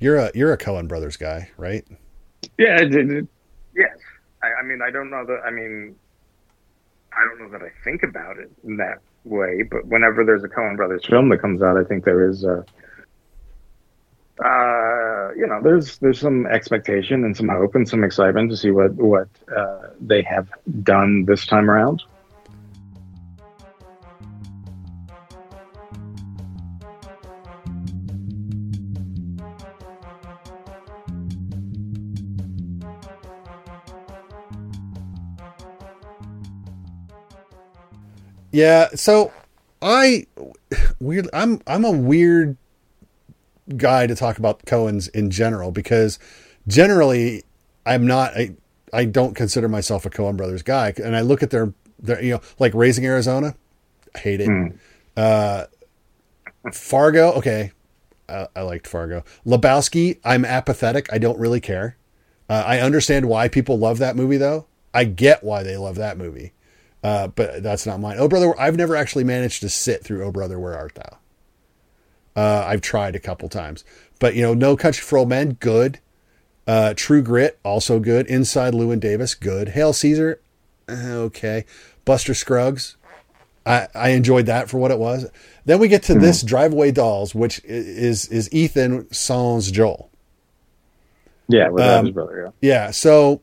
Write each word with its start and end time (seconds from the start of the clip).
You're 0.00 0.16
a 0.16 0.30
you're 0.34 0.52
a 0.52 0.58
Coen 0.58 0.88
Brothers 0.88 1.16
guy, 1.16 1.50
right? 1.58 1.84
Yeah, 2.58 2.80
it, 2.80 2.94
it, 2.94 3.28
yes. 3.76 3.96
I, 4.42 4.48
I 4.60 4.62
mean, 4.62 4.80
I 4.82 4.90
don't 4.90 5.10
know 5.10 5.24
that. 5.26 5.42
I 5.44 5.50
mean, 5.50 5.94
I 7.12 7.24
don't 7.24 7.38
know 7.38 7.58
that 7.58 7.64
I 7.64 7.70
think 7.84 8.02
about 8.02 8.38
it 8.38 8.50
in 8.64 8.78
that 8.78 9.00
way. 9.24 9.62
But 9.62 9.86
whenever 9.86 10.24
there's 10.24 10.42
a 10.42 10.48
Coen 10.48 10.76
Brothers 10.76 11.04
film 11.06 11.28
that 11.28 11.38
comes 11.38 11.62
out, 11.62 11.76
I 11.76 11.84
think 11.84 12.04
there 12.04 12.28
is 12.28 12.44
a, 12.44 12.64
uh, 14.42 15.32
you 15.36 15.46
know, 15.46 15.60
there's 15.62 15.98
there's 15.98 16.18
some 16.18 16.46
expectation 16.46 17.24
and 17.24 17.36
some 17.36 17.48
hope 17.48 17.74
and 17.74 17.86
some 17.86 18.02
excitement 18.02 18.50
to 18.50 18.56
see 18.56 18.70
what 18.70 18.92
what 18.94 19.28
uh, 19.54 19.88
they 20.00 20.22
have 20.22 20.48
done 20.82 21.26
this 21.26 21.46
time 21.46 21.70
around. 21.70 22.02
Yeah, 38.52 38.88
so 38.94 39.32
I 39.82 40.26
weird 41.00 41.28
I'm 41.32 41.60
I'm 41.66 41.84
a 41.84 41.90
weird 41.90 42.56
guy 43.76 44.06
to 44.06 44.14
talk 44.14 44.38
about 44.38 44.66
Coen's 44.66 45.08
in 45.08 45.30
general 45.30 45.70
because 45.70 46.18
generally 46.66 47.44
I'm 47.86 48.06
not 48.06 48.36
I 48.36 48.54
I 48.92 49.04
don't 49.04 49.34
consider 49.34 49.68
myself 49.68 50.04
a 50.04 50.10
Cohen 50.10 50.36
Brothers 50.36 50.62
guy 50.62 50.92
and 51.02 51.16
I 51.16 51.20
look 51.20 51.42
at 51.42 51.50
their 51.50 51.72
their 51.98 52.22
you 52.22 52.32
know 52.34 52.40
like 52.58 52.74
Raising 52.74 53.06
Arizona 53.06 53.54
I 54.14 54.18
hate 54.18 54.40
it. 54.40 54.48
Uh 55.16 55.66
Fargo, 56.72 57.32
okay. 57.32 57.72
Uh, 58.28 58.46
I 58.54 58.62
liked 58.62 58.86
Fargo. 58.86 59.24
Lebowski, 59.46 60.20
I'm 60.24 60.44
apathetic. 60.44 61.12
I 61.12 61.18
don't 61.18 61.38
really 61.38 61.60
care. 61.60 61.96
Uh, 62.48 62.62
I 62.66 62.80
understand 62.80 63.26
why 63.26 63.48
people 63.48 63.78
love 63.78 63.98
that 63.98 64.14
movie 64.14 64.36
though. 64.36 64.66
I 64.92 65.04
get 65.04 65.42
why 65.42 65.62
they 65.62 65.76
love 65.76 65.96
that 65.96 66.18
movie. 66.18 66.52
Uh, 67.02 67.28
but 67.28 67.62
that's 67.62 67.86
not 67.86 67.98
mine. 68.00 68.16
Oh 68.18 68.28
brother, 68.28 68.58
I've 68.60 68.76
never 68.76 68.94
actually 68.94 69.24
managed 69.24 69.62
to 69.62 69.68
sit 69.68 70.04
through 70.04 70.24
Oh 70.24 70.30
brother, 70.30 70.58
where 70.58 70.76
art 70.76 70.94
thou? 70.96 71.18
Uh, 72.36 72.64
I've 72.66 72.80
tried 72.82 73.16
a 73.16 73.20
couple 73.20 73.48
times, 73.48 73.84
but 74.18 74.34
you 74.34 74.42
know, 74.42 74.54
No 74.54 74.76
Country 74.76 75.02
for 75.02 75.18
Old 75.18 75.28
Men, 75.28 75.54
good. 75.54 75.98
Uh, 76.66 76.94
True 76.96 77.22
Grit, 77.22 77.58
also 77.64 77.98
good. 77.98 78.26
Inside 78.26 78.74
Llewyn 78.74 79.00
Davis, 79.00 79.34
good. 79.34 79.70
Hail 79.70 79.92
Caesar, 79.92 80.40
eh, 80.88 81.12
okay. 81.12 81.64
Buster 82.04 82.34
Scruggs, 82.34 82.96
I, 83.66 83.88
I 83.94 84.10
enjoyed 84.10 84.46
that 84.46 84.68
for 84.70 84.78
what 84.78 84.90
it 84.90 84.98
was. 84.98 85.26
Then 85.64 85.78
we 85.80 85.88
get 85.88 86.02
to 86.04 86.14
this 86.14 86.42
Drive-Away 86.42 86.92
Dolls, 86.92 87.34
which 87.34 87.60
is 87.64 88.26
is 88.28 88.52
Ethan 88.52 89.12
sans 89.12 89.70
Joel. 89.70 90.10
Yeah, 91.48 91.68
with 91.68 91.82
Um, 91.84 92.06
his 92.06 92.14
brother. 92.14 92.52
Yeah. 92.60 92.90
So, 92.92 93.40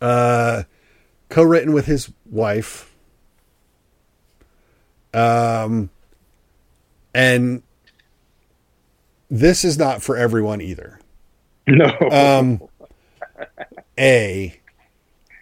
uh, 0.00 0.64
co-written 1.28 1.72
with 1.72 1.86
his 1.86 2.10
wife. 2.30 2.94
Um, 5.14 5.90
and 7.14 7.62
this 9.30 9.64
is 9.64 9.78
not 9.78 10.02
for 10.02 10.16
everyone 10.16 10.60
either. 10.60 11.00
No. 11.66 11.90
Um, 12.12 12.62
a, 13.98 14.60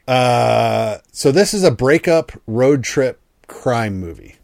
uh, 0.09 0.99
so 1.13 1.33
this 1.33 1.53
is 1.53 1.65
a 1.65 1.71
breakup 1.71 2.33
road 2.47 2.83
trip 2.85 3.21
crime 3.47 3.99
movie. 4.01 4.37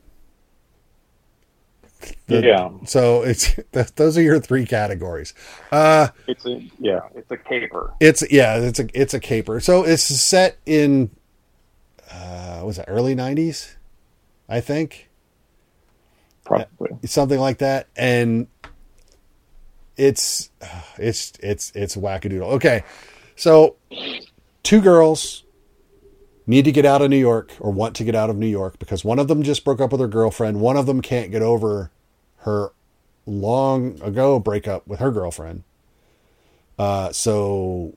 The- 2.27 2.43
yeah, 2.43 2.71
So 2.87 3.23
it's 3.23 3.55
those 3.97 4.17
are 4.17 4.23
your 4.23 4.41
three 4.41 4.65
categories. 4.67 5.35
Uh, 5.71 6.09
it's 6.27 6.47
a 6.47 6.63
yeah, 6.79 7.01
it's 7.15 7.31
a 7.31 7.37
caper. 7.37 7.95
It's 8.01 8.23
yeah, 8.31 8.57
it's 8.57 8.79
a 8.79 8.87
it's 8.95 9.15
a 9.15 9.21
caper. 9.21 9.61
So 9.61 9.85
it's 9.85 10.03
set 10.03 10.59
in 10.65 11.11
uh 12.13 12.63
was 12.65 12.79
it 12.79 12.85
early 12.89 13.15
nineties, 13.15 13.77
I 14.49 14.61
think. 14.61 15.09
Probably. 16.45 16.91
Something 17.05 17.39
like 17.39 17.59
that. 17.59 17.89
And 17.97 18.49
it's 19.97 20.51
it's 20.97 21.33
it's 21.41 21.73
it's 21.75 21.97
wackadoodle. 21.97 22.55
Okay. 22.55 22.85
So 23.37 23.77
two 24.63 24.81
girls 24.81 25.45
need 26.47 26.65
to 26.65 26.73
get 26.73 26.85
out 26.85 27.03
of 27.03 27.11
New 27.11 27.17
York 27.17 27.53
or 27.61 27.71
want 27.71 27.95
to 27.97 28.05
get 28.05 28.15
out 28.15 28.31
of 28.31 28.37
New 28.37 28.47
York 28.47 28.79
because 28.79 29.05
one 29.05 29.19
of 29.19 29.29
them 29.29 29.43
just 29.43 29.65
broke 29.65 29.81
up 29.81 29.93
with 29.93 30.01
her 30.01 30.09
girlfriend. 30.09 30.61
One 30.61 30.77
of 30.77 30.87
them 30.87 31.01
can't 31.01 31.31
get 31.31 31.43
over 31.43 31.91
her 32.39 32.73
long 33.27 34.01
ago 34.03 34.41
breakup 34.41 34.87
with 34.87 34.99
her 34.99 35.11
girlfriend. 35.11 35.63
Uh, 36.79 37.13
so 37.13 37.95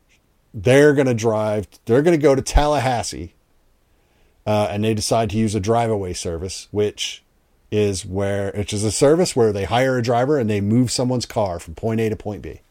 they're 0.53 0.93
going 0.93 1.07
to 1.07 1.13
drive, 1.13 1.67
they're 1.85 2.01
going 2.01 2.17
to 2.17 2.21
go 2.21 2.35
to 2.35 2.41
Tallahassee. 2.41 3.33
Uh, 4.45 4.67
and 4.69 4.83
they 4.83 4.93
decide 4.93 5.29
to 5.29 5.37
use 5.37 5.55
a 5.55 5.59
drive 5.59 5.89
away 5.89 6.13
service, 6.13 6.67
which 6.71 7.23
is 7.71 8.05
where, 8.05 8.51
which 8.55 8.73
is 8.73 8.83
a 8.83 8.91
service 8.91 9.35
where 9.35 9.51
they 9.53 9.63
hire 9.63 9.97
a 9.97 10.01
driver 10.01 10.37
and 10.37 10.49
they 10.49 10.61
move 10.61 10.91
someone's 10.91 11.25
car 11.25 11.59
from 11.59 11.75
point 11.75 11.99
A 12.01 12.09
to 12.09 12.15
point 12.15 12.41
B. 12.41 12.61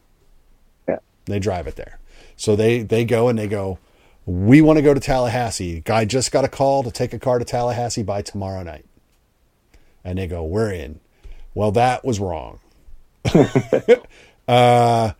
Yeah. 0.87 0.99
They 1.25 1.39
drive 1.39 1.67
it 1.67 1.75
there. 1.75 1.99
So 2.35 2.55
they, 2.55 2.83
they 2.83 3.05
go 3.05 3.27
and 3.27 3.37
they 3.37 3.47
go, 3.47 3.79
we 4.25 4.61
want 4.61 4.77
to 4.77 4.83
go 4.83 4.93
to 4.93 4.99
Tallahassee. 4.99 5.81
Guy 5.81 6.05
just 6.05 6.31
got 6.31 6.45
a 6.45 6.47
call 6.47 6.83
to 6.83 6.91
take 6.91 7.13
a 7.13 7.19
car 7.19 7.39
to 7.39 7.45
Tallahassee 7.45 8.03
by 8.03 8.21
tomorrow 8.21 8.63
night. 8.63 8.85
And 10.03 10.17
they 10.17 10.27
go, 10.27 10.43
we're 10.43 10.71
in. 10.71 10.99
Well, 11.53 11.71
that 11.71 12.03
was 12.05 12.19
wrong. 12.19 12.59
uh, 14.47 15.11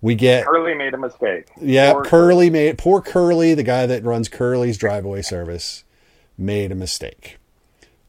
we 0.00 0.14
get 0.14 0.44
Curly 0.46 0.74
made 0.74 0.94
a 0.94 0.98
mistake. 0.98 1.48
yeah, 1.60 1.92
Or- 1.92 2.04
Curly 2.04 2.50
made 2.50 2.78
poor 2.78 3.00
Curly, 3.00 3.54
the 3.54 3.62
guy 3.62 3.86
that 3.86 4.04
runs 4.04 4.28
Curly's 4.28 4.76
driveway 4.76 5.22
service, 5.22 5.83
made 6.36 6.72
a 6.72 6.74
mistake. 6.74 7.38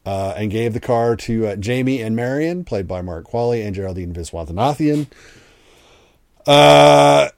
Uh, 0.06 0.36
and 0.38 0.52
gave 0.52 0.74
the 0.74 0.80
car 0.80 1.16
to 1.16 1.48
uh, 1.48 1.56
Jamie 1.56 2.00
and 2.00 2.16
Marion, 2.16 2.64
played 2.64 2.88
by 2.88 3.02
Mark 3.02 3.26
Qualley 3.26 3.66
and 3.66 3.74
Geraldine 3.74 4.14
Viswanathan. 4.14 5.08
Uh, 6.46 7.30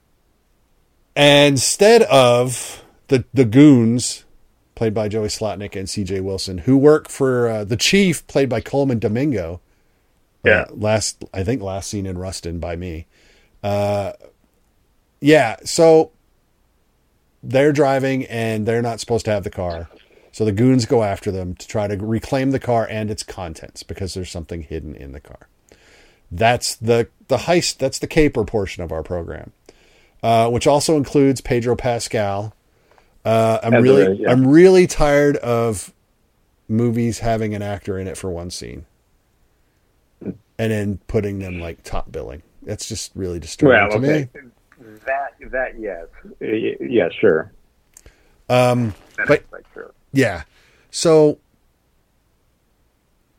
instead 1.16 2.02
of 2.04 2.84
the 3.08 3.24
the 3.34 3.46
goons, 3.46 4.26
played 4.76 4.94
by 4.94 5.08
Joey 5.08 5.30
Slotnick 5.30 5.76
and 5.76 5.90
C.J. 5.90 6.20
Wilson, 6.20 6.60
who 6.60 6.78
work 6.78 7.10
for 7.10 7.48
uh, 7.48 7.64
the 7.64 7.78
chief, 7.78 8.28
played 8.28 8.50
by 8.50 8.60
Colman 8.60 9.00
Domingo. 9.00 9.62
Yeah. 10.44 10.62
Uh, 10.62 10.66
last 10.72 11.24
I 11.34 11.44
think 11.44 11.62
last 11.62 11.90
seen 11.90 12.06
in 12.06 12.18
Rustin 12.18 12.60
by 12.60 12.76
me. 12.76 13.08
Uh, 13.64 14.14
yeah, 15.20 15.56
so 15.64 16.12
they're 17.42 17.72
driving 17.72 18.26
and 18.26 18.66
they're 18.66 18.82
not 18.82 19.00
supposed 19.00 19.26
to 19.26 19.32
have 19.32 19.44
the 19.44 19.50
car. 19.50 19.90
So 20.38 20.46
the 20.46 20.52
goons 20.52 20.86
go 20.86 21.02
after 21.02 21.32
them 21.32 21.56
to 21.56 21.68
try 21.68 21.88
to 21.88 21.98
reclaim 21.98 22.52
the 22.52 22.60
car 22.60 22.88
and 22.88 23.10
its 23.10 23.24
contents 23.24 23.82
because 23.82 24.14
there's 24.14 24.30
something 24.30 24.62
hidden 24.62 24.94
in 24.94 25.12
the 25.12 25.20
car. 25.20 25.48
That's 26.30 26.76
the 26.76 27.08
the 27.28 27.38
heist. 27.38 27.80
That's 27.80 27.98
the 27.98 28.06
caper 28.06 28.46
portion 28.46 28.84
of 28.84 28.92
our 28.92 29.02
program, 29.02 29.52
uh, 30.22 30.52
which 30.52 30.68
also 30.68 30.96
includes 30.96 31.42
Pedro 31.42 31.76
Pascal. 31.76 32.54
Uh, 33.26 33.58
I'm 33.64 33.82
really 33.82 34.20
yeah. 34.20 34.30
I'm 34.30 34.46
really 34.46 34.86
tired 34.86 35.38
of 35.38 35.92
movies 36.68 37.18
having 37.18 37.56
an 37.56 37.64
actor 37.64 37.98
in 37.98 38.08
it 38.08 38.16
for 38.16 38.30
one 38.30 38.52
scene, 38.52 38.86
and 40.22 40.36
then 40.58 41.00
putting 41.08 41.40
them 41.40 41.60
like 41.60 41.82
top 41.82 42.12
billing. 42.12 42.44
That's 42.62 42.88
just 42.88 43.12
really 43.16 43.40
disturbing 43.40 43.76
Well, 43.76 43.90
to 43.90 43.98
okay. 43.98 44.30
me. 44.36 44.42
That 45.08 45.32
that 45.50 45.80
yes, 45.80 46.06
yeah, 46.80 47.10
sure. 47.10 47.52
Um, 48.50 48.94
That 49.18 49.44
but 49.50 49.64
true. 49.74 49.92
Yeah. 50.18 50.44
So 50.90 51.38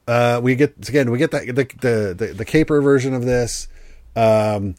uh 0.06 0.40
we 0.42 0.54
get 0.54 0.88
again 0.88 1.10
we 1.10 1.18
get 1.18 1.32
that 1.32 1.46
the 1.46 1.64
the 1.80 2.14
the, 2.16 2.26
the 2.34 2.44
caper 2.44 2.80
version 2.80 3.14
of 3.14 3.24
this. 3.24 3.66
Um 4.14 4.76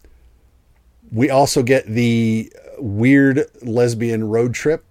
we 1.12 1.30
also 1.30 1.62
get 1.62 1.86
the 1.88 2.52
weird 2.78 3.46
lesbian 3.62 4.30
road 4.30 4.54
trip 4.54 4.86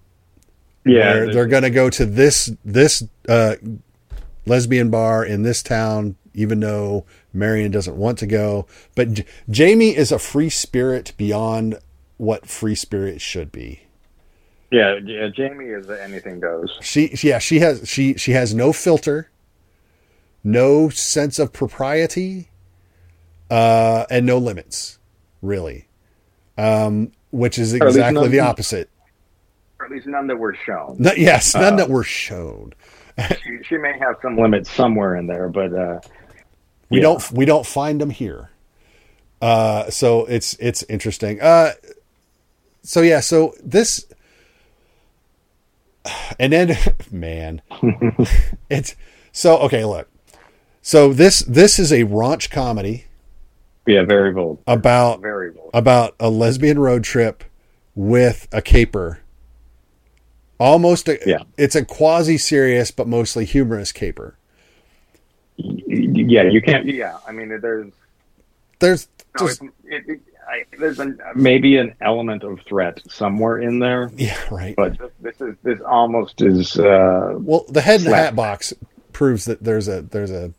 Yeah, 0.84 1.24
they're 1.32 1.46
going 1.46 1.62
to 1.62 1.70
go 1.70 1.88
to 1.90 2.04
this 2.04 2.52
this 2.64 3.02
uh 3.28 3.54
lesbian 4.44 4.90
bar 4.90 5.24
in 5.24 5.42
this 5.44 5.62
town 5.62 6.16
even 6.34 6.60
though 6.60 7.06
Marion 7.32 7.70
doesn't 7.72 7.96
want 7.96 8.18
to 8.18 8.26
go, 8.26 8.66
but 8.94 9.12
J- 9.12 9.24
Jamie 9.50 9.96
is 9.96 10.12
a 10.12 10.18
free 10.18 10.50
spirit 10.50 11.12
beyond 11.16 11.78
what 12.16 12.46
free 12.46 12.74
spirit 12.76 13.20
should 13.20 13.50
be. 13.50 13.87
Yeah, 14.70 14.98
yeah. 15.04 15.28
Jamie 15.28 15.66
is 15.66 15.88
anything 15.88 16.40
goes. 16.40 16.78
She, 16.82 17.10
yeah, 17.22 17.38
she 17.38 17.60
has 17.60 17.88
she 17.88 18.14
she 18.14 18.32
has 18.32 18.54
no 18.54 18.72
filter, 18.72 19.30
no 20.44 20.88
sense 20.90 21.38
of 21.38 21.52
propriety, 21.52 22.50
uh, 23.50 24.04
and 24.10 24.26
no 24.26 24.38
limits, 24.38 24.98
really. 25.42 25.88
Um, 26.58 27.12
which 27.30 27.58
is 27.58 27.72
Or 27.74 27.76
at 27.76 27.82
least 27.86 27.96
exactly 27.98 28.22
none- 28.22 28.30
the 28.30 28.40
opposite. 28.40 28.90
Or 29.78 29.86
at 29.86 29.92
least 29.92 30.06
none 30.06 30.26
that 30.26 30.36
were 30.36 30.54
shown. 30.66 30.96
No, 30.98 31.12
yes, 31.16 31.54
none 31.54 31.74
Uh, 31.74 31.76
that 31.76 31.88
were 31.90 32.04
shown. 32.04 32.72
She, 33.42 33.58
she 33.64 33.76
may 33.78 33.98
have 33.98 34.16
some 34.22 34.36
limits 34.38 34.70
somewhere 34.70 35.16
in 35.16 35.26
there, 35.26 35.48
but 35.48 35.72
uh, 35.72 36.00
We 36.90 36.98
Yeah. 36.98 37.02
don't 37.02 37.32
we 37.32 37.44
don't 37.44 37.66
find 37.66 38.00
them 38.00 38.10
here. 38.10 38.50
Uh, 39.42 39.88
so 39.90 40.24
it's 40.26 40.54
it's 40.60 40.82
interesting. 40.84 41.40
Uh, 41.40 41.72
so 42.82 43.00
yeah, 43.02 43.18
so 43.20 43.54
this 43.62 44.06
and 46.38 46.52
then 46.52 46.76
man, 47.10 47.62
it's 48.70 48.94
so 49.32 49.58
okay. 49.58 49.84
Look, 49.84 50.08
so 50.82 51.12
this 51.12 51.40
this 51.40 51.78
is 51.78 51.92
a 51.92 52.04
raunch 52.04 52.50
comedy 52.50 53.04
yeah, 53.86 54.04
very 54.04 54.32
bold. 54.32 54.62
about 54.66 55.22
Very 55.22 55.50
bold. 55.50 55.70
about 55.72 56.14
a 56.20 56.28
lesbian 56.28 56.78
road 56.78 57.04
trip 57.04 57.42
with 57.94 58.46
a 58.52 58.60
caper. 58.60 59.20
Almost 60.60 61.08
a 61.08 61.18
Yeah. 61.24 61.44
it's 61.56 61.74
a 61.74 61.84
quasi 61.84 62.36
serious 62.36 62.90
but 62.90 63.06
mostly 63.06 63.44
humorous 63.46 63.92
caper. 63.92 64.36
Yeah, 65.56 66.42
you 66.44 66.60
can't. 66.60 66.84
Yeah, 66.86 67.16
I 67.26 67.32
mean, 67.32 67.48
there's 67.60 67.92
There's 68.78 69.08
no, 69.40 69.46
just 69.46 69.62
it, 69.62 70.04
it, 70.06 70.20
I, 70.48 70.64
there's 70.78 70.98
an, 70.98 71.20
maybe 71.34 71.76
an 71.76 71.94
element 72.00 72.42
of 72.42 72.60
threat 72.62 73.00
somewhere 73.08 73.58
in 73.58 73.78
there, 73.78 74.10
yeah, 74.16 74.38
right. 74.50 74.74
but 74.76 74.96
this, 75.20 75.40
is 75.40 75.54
this 75.62 75.78
almost 75.82 76.40
is. 76.40 76.78
Uh, 76.78 77.34
Well, 77.38 77.64
the 77.68 77.82
head 77.82 78.00
in 78.00 78.06
the 78.06 78.16
hat 78.16 78.34
box 78.34 78.72
proves 79.12 79.44
that 79.44 79.62
there's 79.62 79.88
a 79.88 80.02
there's 80.02 80.30
a 80.30 80.52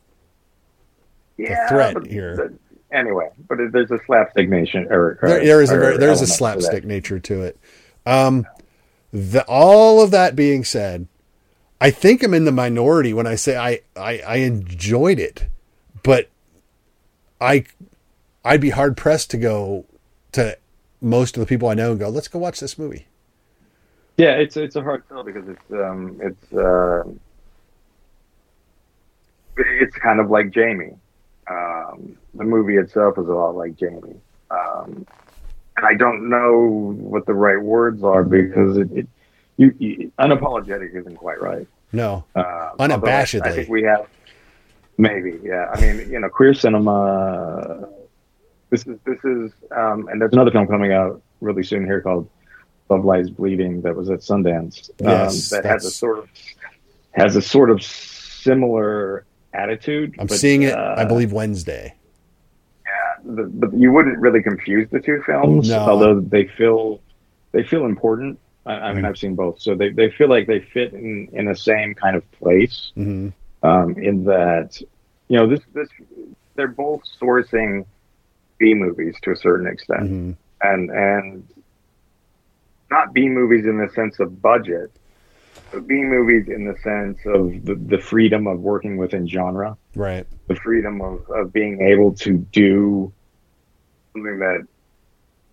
yeah, 1.38 1.68
threat 1.69 2.06
here. 2.06 2.36
the- 2.36 2.95
anyway, 2.95 3.30
but 3.47 3.57
there's 3.71 3.91
a 3.91 4.00
slapstick 4.06 4.47
nation. 4.50 4.88
Or, 4.91 5.18
or- 5.21 5.30
there, 5.30 5.45
there 5.45 5.62
is 5.62 5.71
a 5.71 5.75
or 5.75 5.91
a 5.91 5.97
element 5.97 6.19
to 6.19 6.27
slapstick 6.27 6.86
nature 6.86 7.19
to 7.19 7.41
it. 7.44 7.57
Um, 8.06 8.45
the 9.12 9.44
all 9.47 10.01
of 10.03 10.12
that 10.12 10.36
being 10.36 10.63
said, 10.63 11.07
I 11.81 11.89
think 11.91 12.21
I'm 12.21 12.33
in 12.33 12.45
the 12.45 12.51
minority 12.51 13.13
when 13.13 13.25
I 13.25 13.36
say 13.36 13.57
I 13.57 13.80
I, 13.95 14.19
I 14.19 14.36
enjoyed 14.38 15.19
it, 15.19 15.47
but 16.03 16.30
I 17.41 17.65
I'd 18.50 18.62
be 18.62 18.72
hard 18.72 18.98
pressed 18.98 19.30
to 19.31 19.38
go 19.38 19.86
to 20.34 20.57
most 21.01 21.38
of 21.38 21.42
the 21.42 21.46
people 21.48 21.69
I 21.69 21.75
know 21.75 21.92
and 21.92 22.00
go, 22.00 22.10
let's 22.10 22.28
go 22.28 22.40
watch 22.40 22.60
this 22.60 22.78
movie. 22.78 23.06
Yeah, 24.18 24.31
it's 24.31 24.57
it's 24.57 24.75
a 24.75 24.81
hard 24.81 25.04
sell 25.07 25.24
because 25.24 25.48
it's 25.48 25.72
um 25.72 26.19
it's 26.22 26.54
uh, 26.54 27.04
it's 29.57 29.96
kind 29.96 30.19
of 30.19 30.30
like 30.30 30.51
Jamie. 30.51 30.94
Um, 31.50 32.18
the 32.34 32.44
movie 32.44 32.78
itself 32.78 33.18
is 33.18 33.28
a 33.28 33.31
lot 33.31 33.56
like 33.56 33.75
Jamie. 33.78 34.19
Um, 34.51 35.06
and 35.78 35.86
I 35.86 35.94
don't 35.96 36.30
know 36.30 36.96
what 37.00 37.25
the 37.25 37.34
right 37.34 37.62
words 37.62 38.04
are 38.04 38.24
because 38.24 38.78
it, 38.78 38.92
it 38.92 39.07
you, 39.57 39.74
you 39.80 40.12
unapologetic 40.19 40.94
isn't 40.96 41.16
quite 41.16 41.42
right. 41.42 41.68
No, 41.92 42.24
Uh, 42.36 42.72
although 42.78 42.84
I- 42.96 42.98
Unabashedly. 42.98 43.46
I 43.48 43.51
think 43.51 43.69
we 43.69 43.84
have 43.84 44.07
maybe, 44.98 45.40
yeah. 45.44 45.72
I 45.74 45.81
mean, 45.81 46.10
you 46.12 46.19
know, 46.19 46.30
queer 46.30 46.54
cinema. 46.54 47.88
This 48.69 48.86
is 48.86 48.98
this 49.06 49.18
is, 49.24 49.51
um, 49.71 50.07
and 50.10 50.21
there's 50.21 50.33
another 50.33 50.51
film 50.51 50.68
coming 50.68 50.94
out 50.94 51.21
really 51.42 51.63
soon 51.63 51.86
here 51.86 52.01
called 52.01 52.30
Love 52.89 53.04
Lies 53.04 53.30
Bleeding 53.30 53.81
that 53.81 53.95
was 53.95 54.10
at 54.10 54.19
Sundance. 54.19 54.89
Yes, 55.00 55.51
um, 55.51 55.57
that 55.63 55.68
has 55.69 55.86
a 55.86 55.92
sort 55.92 56.19
of 56.19 56.30
has 57.12 57.36
a 57.36 57.42
sort 57.42 57.69
of 57.71 57.81
similar 57.81 59.25
attitude. 59.54 60.16
I'm 60.19 60.27
but, 60.27 60.38
seeing 60.38 60.63
it. 60.63 60.74
uh, 60.74 60.95
I 60.98 61.06
believe 61.06 61.31
Wednesday. 61.31 61.95
the, 63.25 63.44
but 63.44 63.74
you 63.74 63.92
wouldn't 63.92 64.18
really 64.19 64.42
confuse 64.42 64.88
the 64.92 65.00
two 65.00 65.22
films, 65.25 65.69
No. 65.69 65.80
although 65.80 66.19
they 66.19 66.45
feel 66.45 67.01
they 67.51 67.63
feel 67.63 67.86
important. 67.86 68.39
I, 68.65 68.74
I 68.74 68.94
mean, 68.94 69.04
Mhm. 69.04 69.07
I've 69.07 69.18
seen 69.18 69.36
both, 69.36 69.60
so 69.60 69.74
they, 69.74 69.89
they 69.89 70.12
feel 70.12 70.30
like 70.30 70.45
they 70.45 70.60
fit 70.60 70.94
in 70.94 71.27
in 71.33 71.45
the 71.45 71.56
same 71.56 71.95
kind 71.95 72.15
of 72.15 72.30
place. 72.33 72.92
hmm 72.95 73.30
Um, 73.63 73.98
in 73.98 74.24
that, 74.25 74.80
you 75.27 75.38
know, 75.38 75.48
this 75.48 75.62
this 75.74 75.89
they're 76.56 76.68
both 76.68 77.01
sourcing 77.19 77.86
B 78.60 78.74
movies 78.74 79.16
to 79.24 79.32
a 79.32 79.36
certain 79.36 79.68
extent, 79.68 80.08
hmm 80.08 80.32
and 80.62 80.90
and 80.92 81.48
not 82.92 83.14
B 83.14 83.30
movies 83.30 83.66
in 83.66 83.78
the 83.78 83.90
sense 83.94 84.20
of 84.20 84.42
budget, 84.42 84.92
but 85.72 85.88
B 85.88 85.96
movies 85.96 86.48
in 86.50 86.66
the 86.66 86.76
sense 86.84 87.18
of 87.26 87.66
the, 87.66 87.76
the 87.76 88.00
freedom 88.00 88.48
of 88.48 88.60
working 88.60 88.98
within 88.98 89.28
genre 89.28 89.78
Right. 89.96 90.26
the 90.48 90.56
freedom 90.56 91.02
of, 91.02 91.30
of 91.30 91.54
being 91.54 91.82
able 91.82 92.14
to 92.16 92.38
do 92.38 93.14
something 94.14 94.40
that 94.40 94.68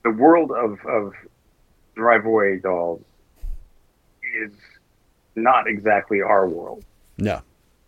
the 0.03 0.11
world 0.11 0.51
of, 0.53 0.79
of 0.87 1.13
Drive-Away 1.95 2.59
Dolls 2.59 3.03
is 4.43 4.53
not 5.35 5.67
exactly 5.67 6.23
our 6.23 6.49
world. 6.49 6.85
No. 7.19 7.43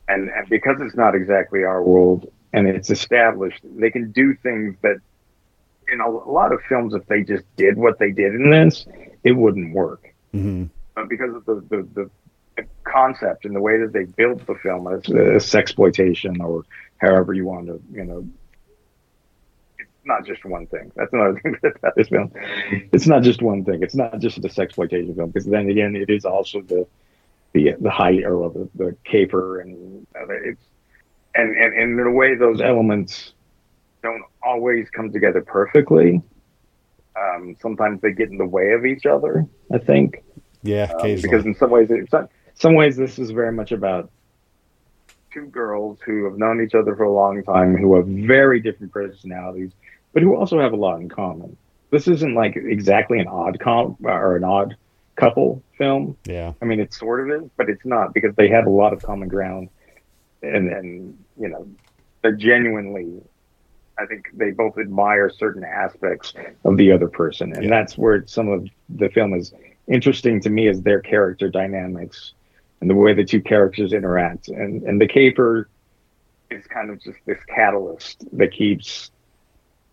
And, 0.08 0.28
and 0.30 0.48
because 0.48 0.76
it's 0.80 0.96
not 0.96 1.14
exactly 1.14 1.64
our 1.64 1.82
world 1.82 2.30
and 2.52 2.66
it's 2.66 2.90
established, 2.90 3.60
they 3.64 3.90
can 3.90 4.10
do 4.10 4.34
things 4.42 4.76
that 4.82 4.96
in 5.92 6.00
a, 6.00 6.08
a 6.08 6.30
lot 6.30 6.52
of 6.52 6.60
films, 6.68 6.94
if 6.94 7.06
they 7.06 7.22
just 7.22 7.44
did 7.56 7.76
what 7.76 7.98
they 7.98 8.10
did 8.10 8.34
in 8.34 8.50
this, 8.50 8.86
it 9.24 9.32
wouldn't 9.32 9.74
work 9.74 10.14
hmm 10.32 10.64
but 10.98 11.08
because 11.08 11.34
of 11.34 11.44
the, 11.44 11.54
the, 11.70 11.82
the, 11.94 12.10
concept 12.82 13.44
and 13.44 13.54
the 13.54 13.60
way 13.60 13.78
that 13.78 13.92
they 13.92 14.02
built 14.02 14.44
the 14.46 14.54
film 14.56 14.88
as, 14.88 15.04
as 15.10 15.44
sexploitation 15.46 16.40
or 16.40 16.64
however 16.96 17.32
you 17.32 17.44
want 17.44 17.66
to, 17.66 17.80
you 17.92 18.02
know, 18.02 18.26
it's 19.78 19.90
not 20.04 20.26
just 20.26 20.44
one 20.44 20.66
thing. 20.66 20.90
That's 20.96 21.12
another 21.12 21.38
thing 21.42 21.54
about 21.62 21.94
this 21.94 22.08
film. 22.08 22.32
It's 22.92 23.06
not 23.06 23.22
just 23.22 23.42
one 23.42 23.64
thing. 23.64 23.80
It's 23.82 23.94
not 23.94 24.18
just 24.18 24.42
the 24.42 24.52
exploitation 24.60 25.14
film 25.14 25.30
because 25.30 25.46
then 25.46 25.70
again, 25.70 25.94
it 25.94 26.10
is 26.10 26.24
also 26.24 26.62
the 26.62 26.84
the 27.52 27.76
the 27.78 27.90
height 27.90 28.24
or 28.24 28.50
the, 28.50 28.68
the 28.74 28.96
caper 29.04 29.60
and 29.60 30.04
uh, 30.16 30.26
it's 30.28 30.64
and, 31.36 31.56
and 31.56 31.74
and 31.74 32.00
in 32.00 32.06
a 32.06 32.10
way 32.10 32.34
those 32.34 32.60
elements 32.60 33.34
don't 34.02 34.22
always 34.42 34.88
come 34.90 35.12
together 35.12 35.40
perfectly. 35.42 36.22
Um, 37.16 37.56
sometimes 37.60 38.00
they 38.00 38.12
get 38.12 38.30
in 38.30 38.38
the 38.38 38.46
way 38.46 38.72
of 38.72 38.86
each 38.86 39.06
other. 39.06 39.46
I 39.72 39.78
think 39.78 40.22
Yeah. 40.62 40.92
um, 41.00 41.16
because 41.20 41.44
in 41.44 41.54
some 41.54 41.70
ways, 41.70 41.88
it's 41.90 42.12
not, 42.12 42.30
some 42.54 42.74
ways 42.74 42.96
this 42.96 43.18
is 43.18 43.30
very 43.30 43.52
much 43.52 43.72
about 43.72 44.10
two 45.32 45.46
girls 45.46 45.98
who 46.04 46.24
have 46.24 46.38
known 46.38 46.62
each 46.62 46.74
other 46.74 46.94
for 46.96 47.04
a 47.04 47.12
long 47.12 47.42
time, 47.42 47.76
who 47.76 47.96
have 47.96 48.06
very 48.06 48.60
different 48.60 48.92
personalities, 48.92 49.72
but 50.12 50.22
who 50.22 50.36
also 50.36 50.60
have 50.60 50.72
a 50.72 50.76
lot 50.76 51.00
in 51.00 51.08
common. 51.08 51.56
This 51.90 52.08
isn't 52.08 52.34
like 52.34 52.56
exactly 52.56 53.18
an 53.18 53.28
odd 53.28 53.58
com 53.60 53.96
or 54.02 54.36
an 54.36 54.44
odd 54.44 54.76
couple 55.16 55.62
film. 55.76 56.16
yeah. 56.24 56.52
I 56.62 56.64
mean, 56.64 56.80
it 56.80 56.94
sort 56.94 57.28
of 57.28 57.42
is, 57.42 57.50
but 57.56 57.68
it's 57.68 57.84
not 57.84 58.14
because 58.14 58.34
they 58.36 58.48
have 58.48 58.66
a 58.66 58.70
lot 58.70 58.92
of 58.92 59.02
common 59.02 59.28
ground, 59.28 59.68
and 60.42 60.72
and 60.72 61.18
you 61.40 61.48
know, 61.48 61.66
they're 62.22 62.36
genuinely. 62.36 63.20
I 63.98 64.06
think 64.06 64.28
they 64.34 64.50
both 64.52 64.78
admire 64.78 65.28
certain 65.30 65.64
aspects 65.64 66.32
of 66.64 66.76
the 66.76 66.92
other 66.92 67.08
person, 67.08 67.52
and 67.52 67.64
Yeah. 67.64 67.70
that's 67.70 67.98
where 67.98 68.24
some 68.26 68.48
of 68.48 68.68
the 68.88 69.08
film 69.08 69.34
is 69.34 69.52
interesting 69.88 70.40
to 70.42 70.50
me 70.50 70.68
is 70.68 70.82
their 70.82 71.00
character 71.00 71.48
dynamics 71.48 72.32
and 72.80 72.88
the 72.88 72.94
way 72.94 73.12
the 73.12 73.24
two 73.24 73.40
characters 73.40 73.92
interact, 73.92 74.48
and 74.48 74.82
and 74.84 75.00
the 75.00 75.08
caper 75.08 75.68
is 76.50 76.64
kind 76.66 76.90
of 76.90 77.02
just 77.02 77.18
this 77.26 77.38
catalyst 77.48 78.24
that 78.38 78.52
keeps 78.52 79.10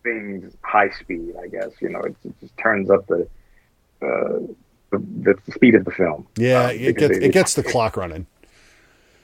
things 0.02 0.56
high 0.62 0.90
speed. 0.90 1.34
I 1.42 1.48
guess 1.48 1.70
you 1.80 1.88
know, 1.88 2.00
it, 2.00 2.14
it 2.24 2.34
just 2.40 2.56
turns 2.58 2.90
up 2.90 3.06
the. 3.06 3.28
Uh, 4.02 4.40
the, 4.92 5.34
the 5.46 5.52
speed 5.52 5.74
of 5.74 5.84
the 5.84 5.90
film. 5.90 6.26
Yeah. 6.36 6.66
Um, 6.66 6.70
it 6.76 6.96
gets 6.96 7.16
it 7.18 7.32
gets 7.32 7.54
the 7.54 7.62
clock 7.64 7.96
running. 7.96 8.26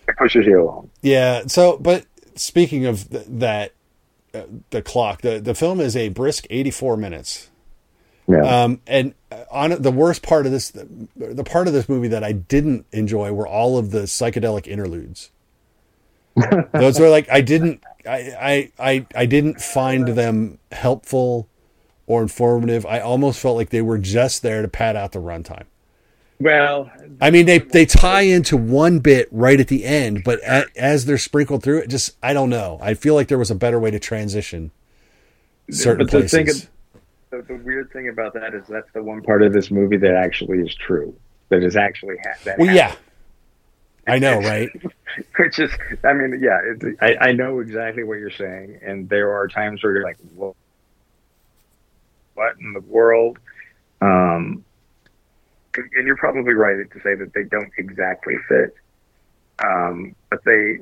it 0.08 0.16
pushes 0.16 0.44
you 0.44 0.60
along. 0.60 0.90
Yeah. 1.02 1.42
So, 1.46 1.76
but 1.78 2.04
speaking 2.34 2.84
of 2.86 3.08
th- 3.08 3.26
that, 3.28 3.70
uh, 3.70 3.72
the 4.70 4.82
clock, 4.82 5.22
the 5.22 5.40
the 5.40 5.54
film 5.54 5.80
is 5.80 5.96
a 5.96 6.08
brisk 6.08 6.46
84 6.50 6.96
minutes. 6.96 7.50
Yeah. 8.28 8.64
Um, 8.64 8.80
and 8.86 9.14
on 9.50 9.82
the 9.82 9.90
worst 9.90 10.22
part 10.22 10.46
of 10.46 10.52
this, 10.52 10.70
the, 10.70 10.86
the 11.16 11.44
part 11.44 11.66
of 11.66 11.72
this 11.72 11.88
movie 11.88 12.08
that 12.08 12.22
I 12.22 12.32
didn't 12.32 12.86
enjoy 12.92 13.32
were 13.32 13.46
all 13.46 13.78
of 13.78 13.90
the 13.90 14.02
psychedelic 14.02 14.66
interludes. 14.66 15.30
Those 16.72 16.98
were 16.98 17.10
like 17.10 17.28
I 17.30 17.40
didn't, 17.40 17.82
I, 18.06 18.70
I, 18.78 18.90
I, 18.92 19.06
I 19.14 19.26
didn't 19.26 19.60
find 19.60 20.08
them 20.08 20.58
helpful 20.70 21.48
or 22.06 22.22
informative. 22.22 22.86
I 22.86 23.00
almost 23.00 23.40
felt 23.40 23.56
like 23.56 23.70
they 23.70 23.82
were 23.82 23.98
just 23.98 24.42
there 24.42 24.62
to 24.62 24.68
pad 24.68 24.96
out 24.96 25.12
the 25.12 25.20
runtime. 25.20 25.64
Well, 26.42 26.90
I 27.20 27.30
mean, 27.30 27.46
they 27.46 27.58
they 27.58 27.86
tie 27.86 28.22
into 28.22 28.56
one 28.56 28.98
bit 28.98 29.28
right 29.30 29.60
at 29.60 29.68
the 29.68 29.84
end, 29.84 30.24
but 30.24 30.40
a, 30.42 30.66
as 30.76 31.04
they're 31.04 31.18
sprinkled 31.18 31.62
through 31.62 31.78
it, 31.78 31.88
just 31.88 32.16
I 32.22 32.32
don't 32.32 32.50
know. 32.50 32.78
I 32.82 32.94
feel 32.94 33.14
like 33.14 33.28
there 33.28 33.38
was 33.38 33.50
a 33.50 33.54
better 33.54 33.78
way 33.78 33.92
to 33.92 34.00
transition 34.00 34.72
certain 35.70 36.06
but 36.06 36.12
the 36.12 36.18
places. 36.28 36.62
thing 36.62 36.68
the, 37.30 37.42
the 37.42 37.54
weird 37.54 37.92
thing 37.92 38.08
about 38.08 38.34
that 38.34 38.54
is 38.54 38.66
that's 38.68 38.90
the 38.92 39.02
one 39.02 39.22
part 39.22 39.42
of 39.42 39.52
this 39.52 39.70
movie 39.70 39.96
that 39.96 40.14
actually 40.14 40.58
is 40.58 40.74
true. 40.74 41.14
That 41.48 41.62
is 41.62 41.76
actually 41.76 42.16
ha- 42.24 42.38
that 42.44 42.58
well, 42.58 42.74
yeah. 42.74 42.94
I 44.06 44.18
know, 44.18 44.40
right? 44.40 44.68
Which 45.36 45.60
is, 45.60 45.70
I 46.02 46.12
mean, 46.12 46.40
yeah, 46.42 46.58
it, 46.64 46.96
I, 47.00 47.28
I 47.28 47.32
know 47.32 47.60
exactly 47.60 48.02
what 48.02 48.18
you're 48.18 48.32
saying, 48.32 48.80
and 48.82 49.08
there 49.08 49.32
are 49.32 49.46
times 49.46 49.82
where 49.82 49.92
you're 49.92 50.02
like, 50.02 50.18
"What, 50.34 50.56
what 52.34 52.56
in 52.58 52.72
the 52.72 52.80
world?" 52.80 53.38
Um, 54.00 54.64
and 55.76 55.90
and 55.96 56.06
you're 56.06 56.16
probably 56.16 56.54
right 56.54 56.90
to 56.90 57.00
say 57.02 57.14
that 57.14 57.32
they 57.34 57.44
don't 57.44 57.70
exactly 57.78 58.34
fit, 58.48 58.74
um, 59.64 60.14
but 60.30 60.44
they, 60.44 60.78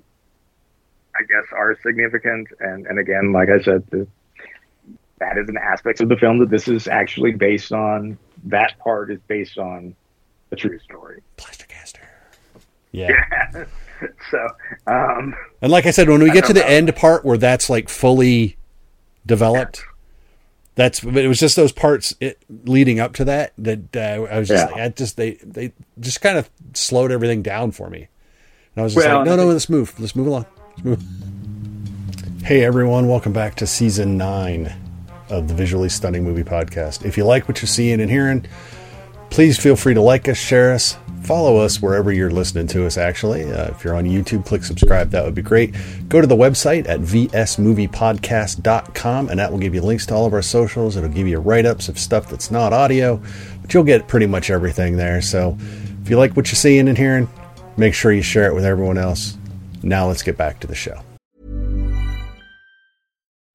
I 1.14 1.23
guess, 1.28 1.47
are 1.52 1.76
significant. 1.82 2.49
And 2.61 2.87
and 2.87 2.99
again, 2.99 3.32
like 3.32 3.49
I 3.49 3.61
said, 3.62 3.85
the, 3.90 4.06
that 5.18 5.38
is 5.38 5.49
an 5.49 5.56
aspect 5.59 6.00
of 6.00 6.09
the 6.09 6.16
film 6.16 6.38
that 6.38 6.50
this 6.50 6.68
is 6.68 6.88
actually 6.88 7.32
based 7.32 7.73
on. 7.73 8.18
That 8.44 8.78
part 8.78 9.11
is 9.11 9.20
based 9.28 9.59
on 9.59 9.94
a 10.50 10.56
true 10.56 10.78
story. 10.80 11.23
Plastercaster. 11.37 11.99
Yeah. 12.92 13.12
so, 14.30 14.49
um, 14.87 15.35
And 15.62 15.70
like 15.70 15.87
I 15.87 15.90
said, 15.90 16.09
when 16.09 16.23
we 16.23 16.30
I 16.30 16.35
get 16.35 16.47
to 16.47 16.52
the 16.52 16.61
know. 16.61 16.66
end 16.66 16.97
part 16.97 17.25
where 17.25 17.37
that's 17.37 17.68
like 17.70 17.88
fully 17.88 18.56
developed, 19.26 19.85
that's 20.75 21.00
but 21.00 21.17
it 21.19 21.29
was 21.29 21.39
just 21.41 21.57
those 21.57 21.73
parts 21.73 22.15
it, 22.21 22.43
leading 22.65 23.00
up 23.00 23.12
to 23.15 23.25
that 23.25 23.53
that 23.59 23.97
uh, 23.97 24.25
I 24.33 24.39
was 24.39 24.49
just 24.49 24.67
Yeah. 24.69 24.73
like, 24.73 24.83
I 24.83 24.89
just 24.89 25.17
they 25.17 25.33
they 25.45 25.73
just 25.99 26.21
kind 26.21 26.39
of 26.39 26.49
slowed 26.75 27.11
everything 27.12 27.43
down 27.43 27.73
for 27.73 27.91
me. 27.91 28.09
And 28.75 28.81
I 28.81 28.83
was 28.83 28.95
just 28.95 29.05
Well, 29.07 29.19
like, 29.19 29.27
no, 29.27 29.37
no, 29.37 29.47
let's 29.47 29.69
move, 29.69 29.99
let's 29.99 30.15
move 30.15 30.27
along, 30.29 30.47
let's 30.69 30.85
move. 30.85 31.03
Hey 32.45 32.65
everyone, 32.65 33.09
welcome 33.09 33.33
back 33.33 33.55
to 33.57 33.67
season 33.67 34.17
nine 34.17 34.73
of 35.29 35.47
the 35.49 35.55
Visually 35.55 35.89
Stunning 35.89 36.25
Movie 36.25 36.43
Podcast. 36.45 37.05
If 37.05 37.17
you 37.17 37.25
like 37.25 37.47
what 37.49 37.61
you're 37.61 37.67
seeing 37.69 38.00
and 38.00 38.11
hearing, 38.11 38.47
please 39.31 39.59
feel 39.59 39.77
free 39.77 39.95
to 39.95 40.00
like 40.00 40.29
us, 40.29 40.37
share 40.39 40.73
us, 40.73 40.97
follow 41.23 41.59
us 41.59 41.83
wherever 41.83 42.12
you're 42.12 42.31
listening 42.31 42.69
to 42.69 42.87
us. 42.87 42.97
Actually, 42.99 43.45
uh, 43.45 43.71
if 43.71 43.85
you're 43.85 43.97
on 43.97 44.05
YouTube, 44.05 44.47
click 44.47 44.65
subscribe. 44.65 45.11
That 45.11 45.25
would 45.25 45.35
be 45.35 45.43
great. 45.43 45.75
Go 46.09 46.21
to 46.21 46.27
the 46.27 46.37
website 46.37 46.89
at 46.89 47.00
vsmoviepodcast.com, 47.00 49.29
and 49.29 49.39
that 49.39 49.53
will 49.53 49.59
give 49.59 49.75
you 49.75 49.83
links 49.83 50.07
to 50.07 50.15
all 50.15 50.25
of 50.27 50.33
our 50.33 50.43
socials. 50.43 50.97
It'll 50.97 51.09
give 51.09 51.29
you 51.29 51.39
write 51.39 51.67
ups 51.67 51.89
of 51.89 51.99
stuff 51.99 52.29
that's 52.29 52.50
not 52.50 52.73
audio, 52.73 53.21
but 53.61 53.75
you'll 53.75 53.85
get 53.85 54.09
pretty 54.09 54.27
much 54.27 54.50
everything 54.50 54.97
there. 54.97 55.21
So 55.21 55.57
if 56.03 56.11
you 56.11 56.19
like 56.19 56.37
what 56.37 56.49
you're 56.49 56.57
seeing 56.57 56.89
and 56.89 56.99
hearing, 56.99 57.29
make 57.77 57.95
sure 57.95 58.12
you 58.12 58.23
share 58.23 58.47
it 58.47 58.55
with 58.55 58.65
everyone 58.65 58.99
else. 58.99 59.37
Now 59.83 60.09
let's 60.09 60.23
get 60.23 60.37
back 60.37 60.61
to 60.61 60.67
the 60.67 60.75
show. 60.75 61.00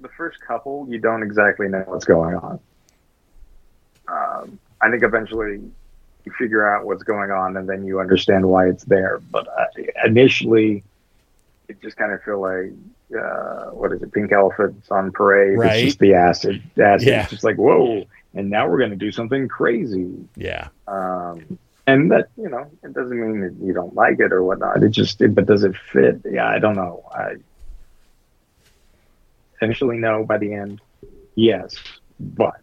The 0.00 0.08
first 0.08 0.40
couple, 0.40 0.86
you 0.88 0.98
don't 0.98 1.22
exactly 1.22 1.68
know 1.68 1.82
what's 1.86 2.04
going 2.04 2.36
on. 2.36 2.60
Um, 4.08 4.58
I 4.80 4.90
think 4.90 5.02
eventually 5.02 5.60
you 6.24 6.32
figure 6.38 6.68
out 6.68 6.84
what's 6.86 7.02
going 7.02 7.30
on 7.30 7.56
and 7.56 7.68
then 7.68 7.84
you 7.84 8.00
understand 8.00 8.46
why 8.46 8.68
it's 8.68 8.84
there. 8.84 9.18
But 9.30 9.48
uh, 9.48 9.66
initially, 10.04 10.84
it 11.68 11.80
just 11.82 11.96
kind 11.96 12.12
of 12.12 12.22
feel 12.22 12.40
like, 12.40 12.72
uh, 13.18 13.70
what 13.70 13.92
is 13.92 14.02
it, 14.02 14.12
pink 14.12 14.32
elephants 14.32 14.90
on 14.90 15.10
parade. 15.12 15.58
Right. 15.58 15.76
It's 15.76 15.84
just 15.84 15.98
the 15.98 16.14
acid. 16.14 16.62
acid. 16.78 17.08
Yeah. 17.08 17.22
It's 17.22 17.30
just 17.30 17.44
like, 17.44 17.56
whoa. 17.56 18.04
And 18.34 18.50
now 18.50 18.68
we're 18.68 18.78
going 18.78 18.90
to 18.90 18.96
do 18.96 19.10
something 19.10 19.48
crazy. 19.48 20.14
Yeah. 20.36 20.68
Um, 20.86 21.58
and 21.86 22.10
that, 22.12 22.28
you 22.36 22.48
know, 22.48 22.70
it 22.82 22.92
doesn't 22.92 23.18
mean 23.18 23.40
that 23.40 23.54
you 23.66 23.72
don't 23.72 23.94
like 23.94 24.20
it 24.20 24.32
or 24.32 24.42
whatnot. 24.42 24.82
It 24.82 24.90
just, 24.90 25.22
it, 25.22 25.34
but 25.34 25.46
does 25.46 25.64
it 25.64 25.74
fit? 25.90 26.20
Yeah, 26.30 26.46
I 26.46 26.58
don't 26.58 26.76
know. 26.76 27.02
I 27.10 27.36
initially 29.62 29.98
no, 29.98 30.24
by 30.24 30.38
the 30.38 30.52
end, 30.52 30.80
yes. 31.34 31.76
But, 32.20 32.60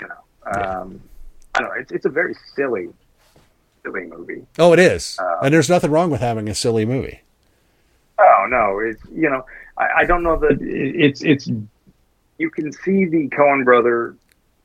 you 0.00 0.08
know, 0.08 0.60
um, 0.60 1.00
I 1.54 1.60
don't 1.60 1.68
know. 1.68 1.74
It's, 1.80 1.92
it's 1.92 2.06
a 2.06 2.10
very 2.10 2.34
silly, 2.54 2.88
silly 3.82 4.04
movie. 4.04 4.46
Oh, 4.58 4.72
it 4.72 4.78
is. 4.78 5.18
Uh, 5.18 5.40
and 5.42 5.54
there's 5.54 5.68
nothing 5.68 5.90
wrong 5.90 6.10
with 6.10 6.20
having 6.20 6.48
a 6.48 6.54
silly 6.54 6.84
movie. 6.84 7.20
Oh 8.18 8.46
no, 8.48 8.78
it's 8.78 9.02
you 9.14 9.28
know, 9.28 9.44
I, 9.76 9.88
I 9.98 10.04
don't 10.04 10.22
know 10.22 10.38
that 10.38 10.58
it's 10.60 11.22
it's. 11.22 11.50
You 12.38 12.50
can 12.50 12.72
see 12.72 13.04
the 13.06 13.28
Coen 13.28 13.64
brother 13.64 14.16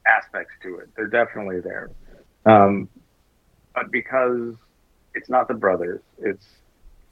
aspects 0.06 0.54
to 0.64 0.78
it; 0.78 0.90
they're 0.96 1.08
definitely 1.08 1.60
there. 1.60 1.92
Um, 2.46 2.90
but 3.74 3.92
because 3.92 4.56
it's 5.14 5.30
not 5.30 5.48
the 5.48 5.54
brothers, 5.54 6.02
it's 6.20 6.46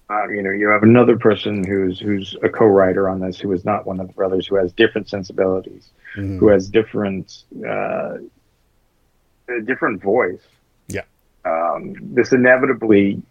uh, 0.09 0.27
you 0.29 0.41
know 0.41 0.51
you 0.51 0.67
have 0.69 0.83
another 0.83 1.17
person 1.17 1.63
who's 1.63 1.99
who's 1.99 2.35
a 2.43 2.49
co-writer 2.49 3.07
on 3.09 3.19
this 3.19 3.39
who 3.39 3.51
is 3.51 3.63
not 3.65 3.85
one 3.85 3.99
of 3.99 4.07
the 4.07 4.13
brothers 4.13 4.47
who 4.47 4.55
has 4.55 4.71
different 4.73 5.07
sensibilities, 5.09 5.89
Mhm. 6.17 6.39
who 6.39 6.47
has 6.47 6.67
different 6.69 7.43
uh, 7.65 8.17
a 9.47 9.61
different 9.65 10.01
voice. 10.01 10.41
Yeah. 10.87 11.03
Um, 11.45 11.95
this 12.13 12.31
inevitably, 12.33 13.21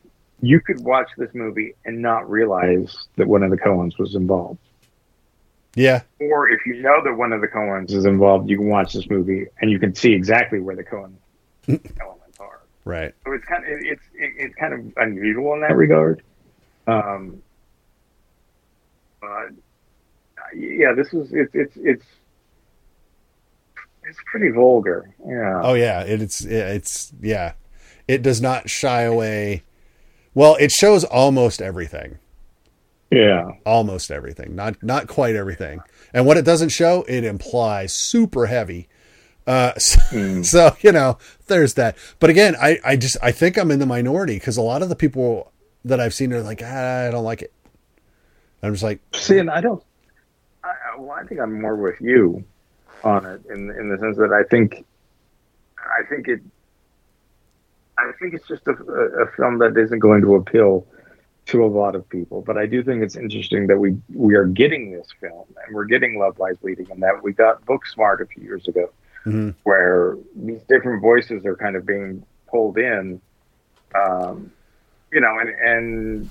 you 0.41 0.61
could 0.61 0.81
watch 0.85 1.09
this 1.17 1.31
movie 1.35 1.75
and 1.85 2.01
not 2.03 2.29
realize 2.29 3.07
that 3.17 3.27
one 3.29 3.43
of 3.43 3.51
the 3.51 3.57
Coens 3.59 3.99
was 3.99 4.15
involved. 4.15 4.59
Yeah. 5.75 6.03
Or 6.21 6.49
if 6.51 6.65
you 6.67 6.83
know 6.83 7.03
that 7.05 7.15
one 7.15 7.33
of 7.33 7.41
the 7.41 7.47
Coens 7.49 7.93
is 7.93 8.05
involved, 8.05 8.49
you 8.51 8.57
can 8.57 8.69
watch 8.69 8.95
this 8.95 9.09
movie 9.09 9.47
and 9.61 9.71
you 9.71 9.79
can 9.79 9.95
see 9.95 10.13
exactly 10.13 10.59
where 10.59 10.75
the 10.75 10.83
Coen 10.83 11.13
elements 11.69 12.41
are. 12.41 12.61
Right. 12.85 13.15
So 13.25 13.33
it's 13.33 13.45
kind 13.45 13.65
of 13.65 13.71
it's 13.81 14.03
it's 14.15 14.55
kind 14.57 14.75
of 14.75 14.81
unusual 14.97 15.55
in 15.55 15.61
that 15.61 15.77
regard. 15.77 16.23
Um, 16.89 17.43
yeah, 20.57 20.93
this 20.97 21.13
is 21.13 21.29
it's 21.33 21.55
it's 21.55 21.77
it's 21.77 22.05
it's 24.05 24.19
pretty 24.27 24.51
vulgar. 24.51 25.15
Yeah. 25.27 25.61
Oh 25.63 25.75
yeah, 25.75 26.03
it, 26.03 26.23
it's 26.23 26.45
it's 26.45 27.13
yeah, 27.21 27.53
it 28.07 28.23
does 28.23 28.41
not 28.41 28.71
shy 28.71 29.03
away. 29.03 29.63
Well, 30.35 30.57
it 30.61 30.71
shows 30.73 31.05
almost 31.05 31.61
everything, 31.61 32.19
Yeah. 33.11 33.51
almost 33.67 34.11
everything, 34.11 34.55
not 34.55 34.83
not 34.83 35.09
quite 35.09 35.37
everything. 35.37 35.81
And 36.15 36.25
what 36.25 36.37
it 36.37 36.45
doesn't 36.45 36.71
show, 36.71 37.05
it 37.09 37.25
implies 37.25 37.93
super 37.93 38.47
heavy. 38.47 38.89
Uh, 39.47 39.75
so, 39.79 40.43
so 40.43 40.77
you 40.81 40.93
know, 40.93 41.19
there's 41.49 41.75
that. 41.75 41.97
But 42.21 42.31
again, 42.31 42.57
I 42.61 42.79
I 42.85 42.97
just 42.97 43.17
I 43.23 43.33
think 43.33 43.59
I'm 43.59 43.71
in 43.71 43.79
the 43.81 43.87
minority 43.87 44.35
because 44.35 44.57
a 44.57 44.63
lot 44.63 44.83
of 44.83 44.89
the 44.89 44.97
people 44.97 45.53
that 45.89 46.01
I've 46.01 46.15
seen 46.15 46.33
are 46.33 46.43
like, 46.43 46.63
ah, 46.65 47.07
I 47.07 47.11
don't 47.11 47.25
like 47.25 47.43
it. 47.43 47.53
I'm 48.63 48.73
just 48.73 48.83
like, 48.83 49.01
See, 49.15 49.39
and 49.39 49.51
I 49.51 49.61
don't. 49.61 49.83
I, 50.65 50.73
well, 50.99 51.13
I 51.13 51.25
think 51.25 51.41
I'm 51.41 51.61
more 51.61 51.77
with 51.77 52.01
you 52.01 52.45
on 53.05 53.25
it 53.25 53.43
in 53.47 53.71
in 53.71 53.89
the 53.89 53.99
sense 53.99 54.17
that 54.17 54.33
I 54.33 54.43
think, 54.49 54.85
I 55.79 56.03
think 56.09 56.29
it, 56.29 56.41
I 57.97 58.11
think 58.19 58.35
it's 58.35 58.47
just 58.49 58.67
a, 58.67 58.73
a, 58.73 59.31
film 59.37 59.59
that 59.59 59.77
isn't 59.77 60.01
going 60.01 60.23
to 60.23 60.35
appeal 60.35 60.85
to 61.47 61.65
a 61.65 61.67
lot 61.67 61.95
of 61.95 62.09
people. 62.09 62.43
But 62.43 62.59
I 62.59 62.67
do 62.67 62.83
think 62.83 63.03
it's 63.03 63.17
interesting 63.17 63.69
that 63.69 63.79
we 63.79 63.97
we 64.13 64.35
are 64.35 64.47
getting 64.47 64.91
this 64.91 65.09
film 65.21 65.47
and 65.65 65.75
we're 65.75 65.85
getting 65.85 66.19
Love 66.19 66.39
Lies 66.39 66.57
Bleeding 66.57 66.91
and 66.91 67.03
that 67.03 67.23
we 67.23 67.33
got 67.33 67.65
Booksmart 67.65 68.21
a 68.21 68.27
few 68.27 68.43
years 68.43 68.67
ago, 68.67 68.91
where 69.63 70.17
these 70.35 70.63
different 70.69 71.01
voices 71.01 71.47
are 71.47 71.57
kind 71.57 71.77
of 71.77 71.87
being 71.87 72.25
pulled 72.49 72.79
in. 72.79 73.21
Um, 73.95 74.53
you 75.13 75.21
know, 75.21 75.39
and 75.39 75.49
and 75.49 76.31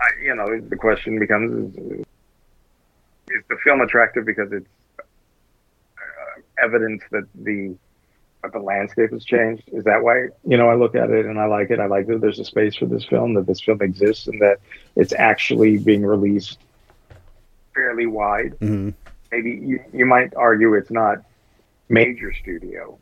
I, 0.00 0.08
you 0.22 0.34
know, 0.34 0.60
the 0.60 0.76
question 0.76 1.18
becomes: 1.18 1.76
is, 1.76 2.06
is 3.30 3.44
the 3.48 3.56
film 3.64 3.80
attractive 3.80 4.24
because 4.24 4.52
it's 4.52 4.66
uh, 4.98 6.40
evidence 6.62 7.02
that 7.10 7.24
the 7.34 7.76
that 8.42 8.52
the 8.52 8.58
landscape 8.58 9.12
has 9.12 9.24
changed? 9.24 9.64
Is 9.68 9.84
that 9.84 10.02
why 10.02 10.28
you 10.46 10.56
know 10.56 10.68
I 10.68 10.74
look 10.74 10.94
at 10.94 11.10
it 11.10 11.26
and 11.26 11.38
I 11.38 11.46
like 11.46 11.70
it? 11.70 11.80
I 11.80 11.86
like 11.86 12.06
that 12.08 12.20
there's 12.20 12.38
a 12.38 12.44
space 12.44 12.76
for 12.76 12.86
this 12.86 13.04
film, 13.04 13.34
that 13.34 13.46
this 13.46 13.60
film 13.60 13.82
exists, 13.82 14.26
and 14.26 14.40
that 14.40 14.58
it's 14.96 15.12
actually 15.12 15.78
being 15.78 16.04
released 16.04 16.58
fairly 17.74 18.06
wide. 18.06 18.58
Mhm. 18.60 18.94
Maybe 19.30 19.50
you, 19.50 19.84
you 19.92 20.06
might 20.06 20.34
argue 20.34 20.74
it's 20.74 20.90
not 20.90 21.18
major 21.88 22.32
studio, 22.32 22.98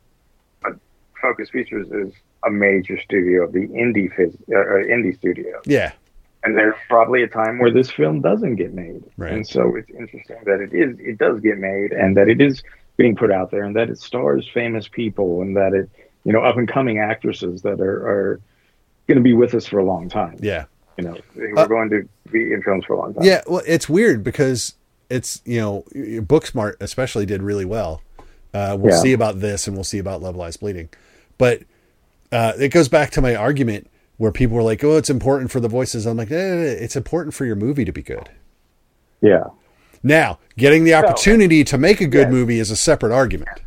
but 0.63 0.77
Focus 1.21 1.49
Features 1.51 1.89
is 1.91 2.13
a 2.45 2.51
major 2.51 2.99
studio, 3.01 3.47
the 3.51 3.67
indie 3.69 4.13
phys- 4.15 4.37
uh, 4.53 4.59
uh, 4.59 4.85
indie 4.95 5.17
studio. 5.17 5.61
Yeah. 5.65 5.93
And 6.45 6.57
there's 6.57 6.75
probably 6.89 7.23
a 7.23 7.29
time 7.29 7.59
where 7.59 7.71
this 7.73 7.91
film 7.91 8.21
doesn't 8.21 8.57
get 8.57 8.73
made, 8.73 9.03
Right. 9.17 9.33
and 9.33 9.47
so 9.47 9.75
it's 9.75 9.91
interesting 9.91 10.37
that 10.45 10.61
it 10.61 10.73
is 10.73 10.97
it 11.01 11.19
does 11.19 11.41
get 11.41 11.59
made, 11.59 11.93
and 11.93 12.17
that 12.17 12.29
it 12.29 12.41
is 12.41 12.63
being 12.97 13.17
put 13.17 13.33
out 13.33 13.51
there, 13.51 13.65
and 13.65 13.75
that 13.75 13.91
it 13.91 13.99
stars 13.99 14.49
famous 14.55 14.87
people, 14.87 15.43
and 15.43 15.57
that 15.57 15.73
it 15.75 15.91
you 16.25 16.33
know 16.33 16.43
up 16.43 16.57
and 16.57 16.69
coming 16.69 16.99
actresses 16.99 17.63
that 17.63 17.81
are 17.81 18.09
are 18.09 18.41
going 19.09 19.17
to 19.17 19.23
be 19.25 19.33
with 19.33 19.55
us 19.55 19.67
for 19.67 19.79
a 19.79 19.85
long 19.85 20.09
time. 20.09 20.37
Yeah. 20.41 20.67
You 20.99 21.05
know, 21.05 21.17
we're 21.35 21.59
Uh, 21.59 21.67
going 21.67 21.91
to 21.91 22.09
be 22.31 22.53
in 22.53 22.63
films 22.63 22.85
for 22.85 22.93
a 22.95 22.99
long 22.99 23.15
time. 23.15 23.25
Yeah, 23.25 23.43
well, 23.49 23.63
it's 23.67 23.89
weird 23.89 24.23
because 24.23 24.75
it's 25.11 25.43
you 25.45 25.61
know, 25.61 25.85
Booksmart 25.95 26.75
especially 26.81 27.27
did 27.27 27.43
really 27.43 27.65
well. 27.65 28.03
Uh, 28.55 28.77
we'll 28.79 28.93
Yeah. 28.95 29.01
see 29.01 29.13
about 29.13 29.41
this, 29.41 29.67
and 29.67 29.77
we'll 29.77 29.85
see 29.85 29.99
about 29.99 30.23
Love 30.23 30.37
Lies 30.37 30.57
Bleeding, 30.57 30.89
but 31.39 31.63
uh, 32.33 32.53
it 32.59 32.69
goes 32.69 32.89
back 32.89 33.11
to 33.13 33.21
my 33.21 33.35
argument 33.35 33.89
where 34.17 34.33
people 34.33 34.57
were 34.57 34.63
like, 34.63 34.83
"Oh, 34.85 34.97
it's 34.97 35.11
important 35.11 35.51
for 35.51 35.61
the 35.61 35.69
voices." 35.69 36.07
I'm 36.07 36.17
like, 36.17 36.31
eh, 36.31 36.35
"It's 36.37 36.97
important 36.97 37.35
for 37.35 37.45
your 37.45 37.57
movie 37.57 37.85
to 37.85 37.93
be 37.93 38.03
good." 38.03 38.29
yeah. 39.21 39.45
Now, 40.03 40.39
getting 40.57 40.85
the 40.85 40.95
opportunity 40.95 41.65
to 41.65 41.77
make 41.79 42.01
a 42.01 42.07
good 42.07 42.29
Yes. 42.29 42.31
movie 42.33 42.59
is 42.61 42.71
a 42.71 42.77
separate 42.77 43.13
argument, 43.13 43.61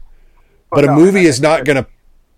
but 0.72 0.84
a 0.86 0.88
no, 0.88 0.96
movie 0.96 1.25
is 1.25 1.42
not 1.42 1.66
going 1.66 1.75
to 1.75 1.88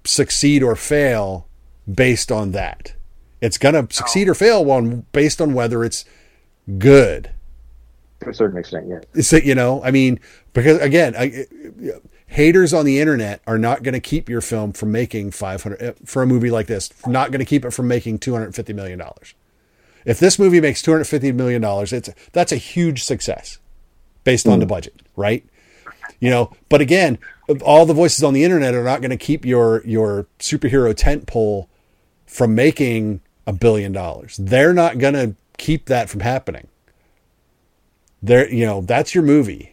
succeed 0.06 0.64
or 0.64 0.76
fail 0.76 1.48
based 1.94 2.32
on 2.32 2.52
that. 2.54 2.94
It's 3.42 3.58
going 3.60 3.76
to 3.76 3.94
succeed 3.94 4.28
or 4.28 4.34
fail 4.34 4.70
on 4.72 5.06
based 5.12 5.40
on 5.42 5.54
whether 5.54 5.84
it's 5.84 6.06
good. 6.80 7.32
to 8.22 8.30
a 8.30 8.34
certain 8.34 8.58
extent, 8.58 8.88
yes. 8.88 9.04
It's 9.14 9.30
that 9.32 9.44
you 9.46 9.54
know, 9.56 9.84
I 9.84 9.92
mean, 9.92 10.20
because 10.54 10.80
again, 10.80 11.14
I, 11.18 11.46
haters 12.32 12.74
on 12.74 12.86
the 12.86 12.98
internet 12.98 13.42
are 13.46 13.58
not 13.58 13.84
going 13.84 13.94
to 13.94 14.00
keep 14.00 14.30
your 14.30 14.40
film 14.40 14.72
from 14.72 14.90
making 14.90 15.32
500 15.32 15.82
eh, 15.82 15.92
for 16.06 16.24
a 16.24 16.26
movie 16.26 16.50
like 16.50 16.68
this. 16.68 16.90
Not 17.06 17.30
going 17.30 17.40
to 17.40 17.46
keep 17.46 17.66
it 17.66 17.72
from 17.72 17.90
making 17.90 18.20
250 18.20 18.72
million 18.74 18.98
dollars. 18.98 19.34
If 20.06 20.20
this 20.20 20.40
movie 20.40 20.62
makes 20.62 20.82
250 20.82 21.34
million 21.34 21.62
dollars, 21.62 21.92
it's 21.92 22.10
that's 22.32 22.52
a 22.52 22.58
huge 22.58 23.04
success 23.04 23.60
based 24.24 24.48
on 24.48 24.60
the 24.60 24.66
hmm. 24.66 24.70
budget, 24.70 25.02
right? 25.16 25.46
You 26.20 26.30
know, 26.30 26.54
but 26.70 26.80
again, 26.80 27.20
all 27.64 27.86
the 27.86 27.94
voices 27.94 28.24
on 28.24 28.34
the 28.34 28.44
internet 28.44 28.74
are 28.74 28.84
not 28.84 29.02
going 29.02 29.12
to 29.12 29.18
keep 29.18 29.46
your 29.46 29.86
your 29.86 30.28
superhero 30.40 30.96
tent 30.96 31.28
pole 31.28 31.70
from 32.26 32.56
making 32.56 33.20
a 33.46 33.52
billion 33.52 33.92
dollars. 33.92 34.38
They're 34.38 34.74
not 34.74 35.00
going 35.00 35.16
to 35.16 35.36
keep 35.58 35.88
that 35.88 36.10
from 36.10 36.22
happening. 36.22 36.70
They're, 38.24 38.50
you 38.52 38.66
know, 38.66 38.82
that's 38.82 39.14
your 39.14 39.24
movie. 39.24 39.71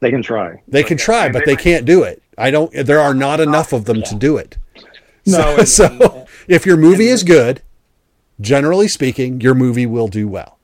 They 0.00 0.10
can 0.10 0.22
try. 0.22 0.62
They 0.68 0.82
can 0.84 0.96
try, 0.96 1.28
but 1.28 1.44
they 1.44 1.56
can't 1.56 1.84
do 1.84 2.02
it. 2.04 2.22
I 2.36 2.50
don't. 2.50 2.72
There 2.72 3.00
are 3.00 3.14
not 3.14 3.40
enough 3.40 3.72
of 3.72 3.84
them 3.86 4.02
to 4.02 4.14
do 4.14 4.36
it. 4.36 4.56
No, 5.26 5.32
So, 5.32 5.58
and- 5.58 5.68
so 5.68 6.26
if 6.46 6.64
your 6.64 6.76
movie 6.76 7.08
is 7.08 7.22
good, 7.24 7.62
generally 8.40 8.88
speaking, 8.88 9.40
your 9.40 9.54
movie 9.54 9.86
will 9.86 10.08
do 10.08 10.28
well. 10.28 10.58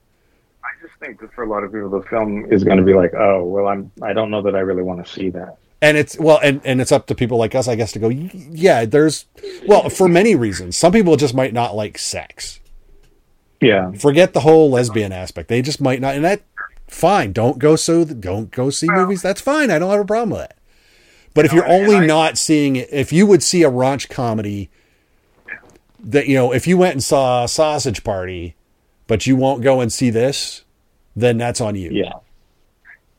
I 0.63 0.69
just 0.87 0.99
think 1.01 1.21
that 1.21 1.33
for 1.35 1.43
a 1.43 1.49
lot 1.49 1.65
of 1.65 1.73
people, 1.73 1.91
the 1.91 2.03
film 2.03 2.47
is 2.53 2.63
going 2.65 2.79
to 2.79 2.85
be 2.85 2.95
like, 2.95 3.13
oh, 3.15 3.43
well, 3.45 3.67
I'm. 3.67 3.91
I 4.03 4.13
don't 4.13 4.31
know 4.31 4.43
that 4.43 4.55
I 4.55 4.61
really 4.61 4.83
want 4.83 5.05
to 5.05 5.13
see 5.13 5.31
that. 5.31 5.57
And 5.83 5.97
it's 5.99 6.17
well, 6.19 6.39
and 6.43 6.61
and 6.65 6.81
it's 6.81 6.93
up 6.93 7.07
to 7.09 7.15
people 7.15 7.37
like 7.37 7.55
us, 7.55 7.67
I 7.69 7.75
guess, 7.75 7.93
to 7.93 7.99
go. 7.99 8.09
Yeah, 8.09 8.85
there's 8.87 9.27
well, 9.67 9.91
for 9.91 10.09
many 10.09 10.35
reasons. 10.37 10.77
Some 10.77 10.93
people 10.93 11.17
just 11.17 11.35
might 11.35 11.53
not 11.53 11.75
like 11.75 11.99
sex. 11.99 12.61
Yeah, 13.61 13.93
Forget 13.93 14.33
the 14.35 14.41
whole 14.41 14.71
lesbian 14.71 15.11
aspect. 15.13 15.49
They 15.49 15.63
just 15.63 15.81
might 15.81 16.01
not, 16.01 16.15
and 16.15 16.25
that 16.25 16.43
fine. 16.89 17.33
Don't 17.33 17.59
go 17.59 17.77
so. 17.77 18.05
Don't 18.05 18.51
go 18.51 18.71
see 18.71 18.89
movies. 18.89 19.23
That's 19.23 19.41
fine. 19.41 19.71
I 19.71 19.79
don't 19.79 19.91
have 19.91 20.01
a 20.01 20.05
problem 20.05 20.31
with 20.31 20.41
that. 20.41 20.57
But 21.35 21.45
if 21.45 21.53
you're 21.53 21.67
only 21.69 21.97
I- 21.97 22.07
not 22.07 22.39
seeing 22.39 22.77
it, 22.77 22.89
if 22.93 23.13
you 23.13 23.27
would 23.27 23.43
see 23.43 23.63
a 23.65 23.71
raunch 23.71 24.09
comedy, 24.09 24.71
that 26.01 26.27
you 26.29 26.35
know, 26.37 26.53
if 26.53 26.67
you 26.67 26.77
went 26.77 26.93
and 26.95 27.03
saw 27.03 27.47
Sausage 27.47 28.05
Party, 28.05 28.55
but 29.07 29.27
you 29.27 29.37
won't 29.37 29.63
go 29.63 29.81
and 29.81 29.93
see 29.93 30.11
this, 30.11 30.65
then 31.17 31.39
that's 31.39 31.61
on 31.61 31.75
you. 31.77 31.91
yeah. 31.93 32.13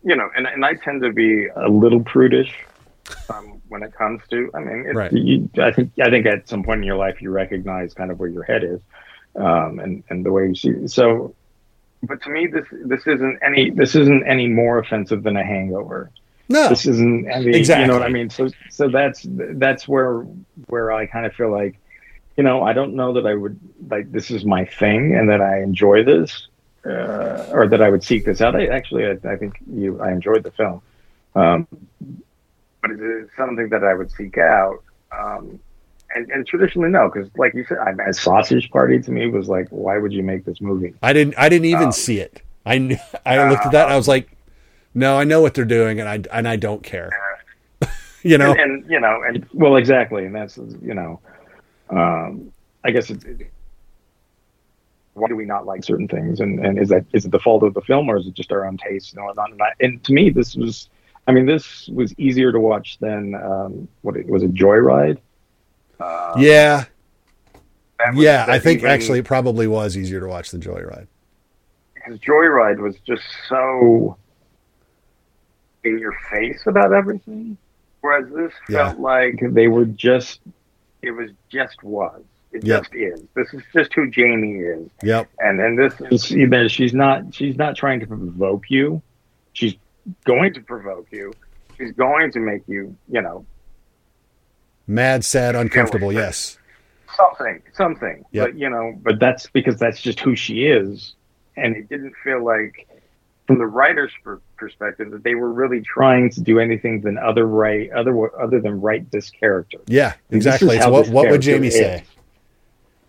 You 0.04 0.16
know, 0.16 0.30
and 0.38 0.46
and 0.46 0.64
I 0.64 0.76
tend 0.76 1.02
to 1.02 1.12
be 1.12 1.48
a 1.48 1.68
little 1.68 2.00
prudish 2.04 2.54
um, 3.34 3.60
when 3.70 3.82
it 3.82 3.92
comes 3.92 4.22
to. 4.30 4.52
I 4.54 4.60
mean, 4.60 4.84
Right. 4.94 5.12
you, 5.12 5.50
I 5.58 5.72
think 5.72 5.94
I 6.00 6.12
think 6.12 6.28
at 6.28 6.48
some 6.48 6.62
point 6.64 6.78
in 6.82 6.84
your 6.84 6.96
life 6.98 7.24
you 7.24 7.32
recognize 7.32 7.96
kind 7.96 8.12
of 8.12 8.20
where 8.20 8.30
your 8.30 8.44
head 8.44 8.64
is, 8.64 8.80
um, 9.36 9.80
and 9.80 10.04
and 10.12 10.24
the 10.24 10.32
way 10.32 10.46
you 10.50 10.54
see. 10.56 10.88
So, 10.88 11.34
but 12.04 12.22
to 12.24 12.30
me, 12.30 12.48
this 12.48 12.66
this 12.72 13.02
isn't 13.08 13.40
any 13.44 13.70
this 13.70 13.96
isn't 13.96 14.26
any 14.28 14.48
more 14.48 14.78
offensive 14.80 15.24
than 15.24 15.38
a 15.38 15.44
hangover. 15.44 16.12
No, 16.48 16.70
this 16.70 16.86
isn't 16.86 17.32
I 17.32 17.40
mean, 17.40 17.48
you 17.48 17.56
Exactly. 17.56 17.88
know 17.88 17.94
what 17.94 18.04
I 18.04 18.10
mean 18.10 18.30
so 18.30 18.50
so 18.70 18.88
that's 18.88 19.26
that's 19.28 19.88
where 19.88 20.20
where 20.68 20.92
I 20.92 21.08
kind 21.08 21.26
of 21.26 21.34
feel 21.34 21.52
like 21.52 21.76
you 22.38 22.44
know 22.44 22.62
I 22.62 22.74
don't 22.74 22.94
know 22.94 23.14
that 23.14 23.26
I 23.26 23.34
would 23.34 23.60
like 23.90 24.12
this 24.12 24.30
is 24.30 24.46
my 24.46 24.64
thing 24.64 25.16
and 25.16 25.28
that 25.30 25.42
I 25.42 25.64
enjoy 25.64 26.04
this 26.04 26.48
uh, 26.86 27.48
or 27.52 27.68
that 27.68 27.82
I 27.82 27.90
would 27.90 28.04
seek 28.04 28.26
this 28.26 28.42
out 28.42 28.56
I 28.56 28.68
actually 28.68 29.06
I, 29.08 29.18
I 29.28 29.38
think 29.38 29.58
you 29.74 30.00
I 30.00 30.12
enjoyed 30.12 30.44
the 30.44 30.52
film 30.52 30.84
um, 31.34 31.68
but 32.84 32.92
it 32.92 33.02
is 33.02 33.28
something 33.36 33.70
that 33.70 33.84
I 33.84 33.96
would 33.96 34.12
seek 34.12 34.38
out 34.38 34.84
um, 35.12 35.60
and, 36.16 36.30
and 36.32 36.48
traditionally 36.48 36.90
no 36.90 37.10
because 37.14 37.30
like 37.38 37.54
you 37.54 37.66
said 37.66 37.78
I, 37.78 37.92
a 38.10 38.14
sausage 38.14 38.70
party 38.72 39.00
to 39.02 39.12
me 39.12 39.28
was 39.28 39.48
like 39.48 39.68
why 39.70 39.98
would 39.98 40.14
you 40.14 40.24
make 40.24 40.46
this 40.46 40.62
movie 40.62 40.94
I 41.02 41.14
didn't. 41.14 41.36
I 41.38 41.50
didn't 41.50 41.74
Um, 41.74 41.80
even 41.82 41.92
see 41.92 42.20
it. 42.20 42.42
I 42.66 42.78
kn- 42.80 43.00
I 43.26 43.50
looked 43.50 43.66
at 43.66 43.72
that. 43.74 43.86
and 43.86 43.94
I 43.94 43.98
was 43.98 44.08
like, 44.08 44.30
no, 44.94 45.18
I 45.18 45.24
know 45.26 45.42
what 45.42 45.54
they're 45.54 45.66
doing, 45.66 46.00
and 46.00 46.08
I 46.10 46.24
and 46.36 46.48
I 46.48 46.56
don't 46.56 46.82
care. 46.82 47.12
you 48.24 48.38
know, 48.38 48.52
and, 48.52 48.60
and 48.60 48.90
you 48.90 49.00
know, 49.00 49.22
and 49.28 49.46
well, 49.54 49.76
exactly, 49.76 50.26
and 50.26 50.34
that's 50.34 50.58
you 50.58 50.94
know, 50.94 51.20
um, 51.90 52.52
I 52.84 52.92
guess 52.92 53.10
it, 53.10 53.24
it, 53.26 53.52
why 55.14 55.28
do 55.28 55.36
we 55.36 55.46
not 55.46 55.66
like 55.66 55.84
certain 55.84 56.08
things, 56.08 56.40
and 56.40 56.66
and 56.66 56.80
is 56.80 56.90
that 56.90 57.06
is 57.14 57.26
it 57.26 57.32
the 57.32 57.40
fault 57.40 57.64
of 57.64 57.74
the 57.74 57.82
film 57.82 58.10
or 58.10 58.18
is 58.18 58.28
it 58.28 58.34
just 58.34 58.52
our 58.52 58.66
own 58.66 58.78
taste 58.78 59.14
and 59.14 59.24
whatnot? 59.24 59.52
And, 59.52 59.62
I, 59.62 59.72
and 59.80 60.04
to 60.06 60.14
me, 60.14 60.30
this 60.30 60.56
was, 60.56 60.90
I 61.28 61.32
mean, 61.32 61.46
this 61.46 61.88
was 61.90 62.14
easier 62.18 62.52
to 62.52 62.60
watch 62.60 62.98
than 63.00 63.36
um, 63.36 63.88
what 64.02 64.16
it 64.18 64.28
was 64.28 64.44
a 64.44 64.48
Joyride. 64.48 65.18
Um, 66.00 66.34
yeah, 66.42 66.86
was- 68.14 68.18
yeah. 68.24 68.46
I 68.48 68.60
think 68.60 68.80
even- 68.80 68.92
actually 68.92 69.20
it 69.20 69.26
probably 69.26 69.68
was 69.68 69.98
easier 69.98 70.20
to 70.20 70.28
watch 70.28 70.52
than 70.52 70.62
Joyride. 70.62 71.08
because 71.94 72.20
Joyride 72.20 72.80
was 72.80 72.96
just 73.06 73.24
so 73.50 74.18
in 75.84 76.00
your 76.00 76.14
face 76.32 76.64
about 76.66 76.94
everything, 76.94 77.58
whereas 78.02 78.28
this 78.34 78.52
Yeah. 78.70 78.88
felt 78.90 79.00
like 79.00 79.40
they 79.42 79.68
were 79.68 79.86
just. 79.86 80.42
It 81.02 81.12
was 81.12 81.30
just 81.50 81.84
was. 81.84 82.24
It 82.52 82.64
Yep. 82.66 82.82
just 82.84 82.96
is. 82.96 83.22
This 83.36 83.54
is 83.54 83.62
just 83.74 83.94
who 83.94 84.10
Jamie 84.10 84.60
is, 84.60 84.90
Yep. 85.04 85.28
and 85.40 85.60
and 85.62 85.78
this 85.78 85.94
is 86.10 86.32
you 86.32 86.48
know, 86.48 86.68
she's 86.68 86.94
not 86.94 87.34
she's 87.34 87.58
not 87.58 87.76
trying 87.76 88.00
to 88.00 88.08
provoke 88.08 88.70
you. 88.70 89.02
She's 89.54 89.76
going 90.24 90.54
to 90.54 90.62
provoke 90.62 91.08
you. 91.12 91.34
She's 91.78 91.92
going 91.92 92.32
to 92.32 92.40
make 92.40 92.62
you 92.68 92.96
you 93.10 93.22
know 93.22 93.46
Mad, 94.88 95.26
sad, 95.26 95.56
uncomfortable. 95.56 96.12
Yes. 96.14 96.58
something 97.18 97.62
something. 97.74 98.24
Yep. 98.32 98.46
But 98.48 98.58
you 98.60 98.70
know, 98.70 98.94
but 99.02 99.20
that's 99.20 99.48
because 99.48 99.78
that's 99.80 100.02
just 100.02 100.20
who 100.20 100.36
she 100.36 100.66
is, 100.68 101.14
and 101.58 101.76
it 101.76 101.90
didn't 101.90 102.14
feel 102.24 102.44
like 102.44 102.88
from 103.48 103.58
the 103.60 103.66
writer's 103.66 104.12
per- 104.24 104.42
perspective 104.58 105.12
that 105.12 105.24
they 105.24 105.36
were 105.36 105.52
really 105.52 105.82
trying 105.82 106.30
to 106.32 106.42
do 106.42 106.60
anything 106.60 107.02
than 107.02 107.18
other 107.18 107.46
right 107.48 107.92
other 107.92 108.40
other 108.42 108.60
than 108.60 108.82
write 108.82 109.10
this 109.12 109.30
character. 109.30 109.78
Yeah. 109.88 110.14
Exactly. 110.32 110.78
What 110.78 111.10
what 111.10 111.30
would 111.30 111.42
Jamie 111.42 111.68
is. 111.68 111.76
say? 111.76 112.04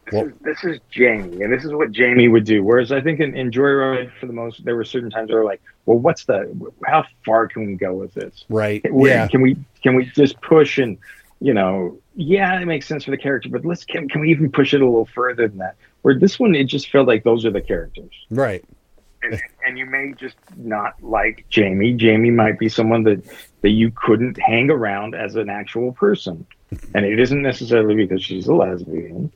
This, 0.07 0.15
Well- 0.15 0.27
is, 0.29 0.33
this 0.43 0.65
is 0.65 0.79
Jamie, 0.91 1.43
and 1.43 1.53
this 1.53 1.65
is 1.65 1.73
what 1.73 1.91
Jamie 1.91 2.29
would 2.29 2.45
do. 2.45 2.63
Whereas 2.63 2.93
I 2.93 3.01
think 3.01 3.19
in, 3.19 3.37
in 3.37 3.51
Joyride, 3.51 4.13
for 4.21 4.27
the 4.27 4.33
most, 4.33 4.65
there 4.65 4.77
were 4.77 4.85
certain 4.85 5.11
times 5.11 5.33
where 5.33 5.45
like, 5.45 5.61
well, 5.85 5.99
what's 5.99 6.25
the, 6.27 6.55
how 6.87 7.05
far 7.25 7.49
can 7.49 7.67
we 7.67 7.75
go 7.75 7.93
with 7.95 8.15
this? 8.15 8.45
Right. 8.49 8.89
Where- 8.93 9.11
Yeah. 9.11 9.27
Can 9.27 9.41
we 9.41 9.57
can 9.83 9.97
we 9.97 10.05
just 10.05 10.41
push 10.43 10.79
and 10.79 10.97
you 11.41 11.53
know, 11.55 11.99
yeah, 12.15 12.61
it 12.61 12.67
makes 12.67 12.87
sense 12.87 13.05
for 13.05 13.11
the 13.11 13.17
character, 13.19 13.49
but 13.51 13.65
let's 13.65 13.85
can, 13.85 14.09
can 14.09 14.21
we 14.23 14.31
even 14.31 14.51
push 14.51 14.73
it 14.75 14.81
a 14.81 14.85
little 14.85 15.07
further 15.07 15.49
than 15.49 15.59
that? 15.59 15.77
Where 16.03 16.19
this 16.19 16.39
one, 16.39 16.55
it 16.55 16.65
just 16.65 16.91
felt 16.91 17.07
like 17.07 17.25
those 17.25 17.45
are 17.45 17.51
the 17.51 17.61
characters, 17.61 18.13
Right. 18.31 18.65
and, 19.23 19.41
and 19.67 19.79
you 19.79 19.87
may 19.87 20.15
just 20.17 20.37
not 20.57 20.95
like 21.03 21.45
Jamie. 21.51 21.93
Jamie 21.95 22.31
might 22.31 22.59
be 22.59 22.69
someone 22.69 23.03
that 23.05 23.23
that 23.63 23.71
you 23.71 23.91
couldn't 23.91 24.39
hang 24.41 24.71
around 24.71 25.15
as 25.15 25.35
an 25.37 25.51
actual 25.51 25.93
person, 25.93 26.47
and 26.95 27.05
it 27.05 27.19
isn't 27.21 27.43
necessarily 27.43 27.95
because 27.95 28.23
she's 28.25 28.47
a 28.47 28.55
lesbian. 28.55 29.31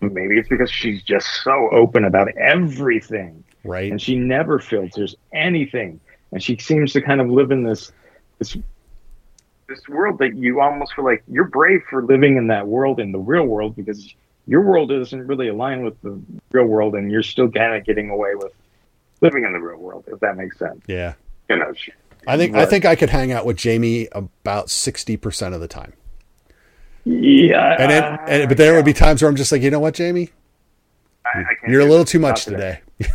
Maybe 0.00 0.36
it's 0.38 0.48
because 0.48 0.70
she's 0.70 1.02
just 1.02 1.26
so 1.44 1.70
open 1.72 2.04
about 2.04 2.28
everything, 2.36 3.42
Right. 3.64 3.90
and 3.90 4.00
she 4.02 4.16
never 4.16 4.58
filters 4.58 5.14
anything, 5.32 6.00
and 6.32 6.42
she 6.42 6.56
seems 6.58 6.92
to 6.92 7.00
kind 7.00 7.20
of 7.20 7.28
live 7.30 7.50
in 7.50 7.62
this 7.64 7.90
this 8.38 8.56
this 9.74 9.88
world 9.88 10.18
that 10.18 10.36
you 10.36 10.60
almost 10.60 10.94
feel 10.94 11.04
like 11.04 11.22
you're 11.28 11.44
brave 11.44 11.82
for 11.88 12.02
living 12.02 12.36
in 12.36 12.48
that 12.48 12.66
world 12.66 13.00
in 13.00 13.12
the 13.12 13.18
real 13.18 13.44
world 13.44 13.76
because 13.76 14.14
your 14.46 14.62
world 14.62 14.90
doesn't 14.90 15.26
really 15.26 15.48
align 15.48 15.84
with 15.84 16.00
the 16.02 16.20
real 16.50 16.64
world, 16.66 16.94
and 16.94 17.10
you're 17.10 17.22
still 17.22 17.50
kind 17.50 17.74
of 17.74 17.84
getting 17.84 18.10
away 18.10 18.34
with 18.34 18.52
living 19.20 19.44
in 19.44 19.52
the 19.52 19.60
real 19.60 19.78
world, 19.78 20.04
if 20.08 20.18
that 20.20 20.36
makes 20.36 20.58
sense. 20.58 20.80
yeah. 20.86 21.14
You 21.48 21.56
know, 21.56 21.72
I 22.26 22.36
think 22.36 22.54
I 22.54 22.66
think 22.66 22.84
I 22.84 22.96
could 22.96 23.10
hang 23.10 23.32
out 23.32 23.44
with 23.44 23.56
Jamie 23.56 24.08
about 24.12 24.70
sixty 24.70 25.16
percent 25.16 25.54
of 25.54 25.60
the 25.60 25.68
time, 25.68 25.92
yeah, 27.04 27.76
and 27.78 27.90
then 27.90 28.18
and, 28.26 28.48
but 28.48 28.56
there 28.56 28.74
would 28.74 28.84
be 28.84 28.92
times 28.92 29.22
where 29.22 29.28
I'm 29.28 29.36
just 29.36 29.52
like, 29.52 29.60
you 29.60 29.70
know 29.70 29.80
what, 29.80 29.94
Jamie, 29.94 30.30
I, 31.26 31.40
I 31.40 31.44
can't 31.60 31.72
you're 31.72 31.80
a 31.80 31.84
little 31.84 32.04
too 32.04 32.20
much 32.20 32.46
Not 32.46 32.52
today. 32.54 32.80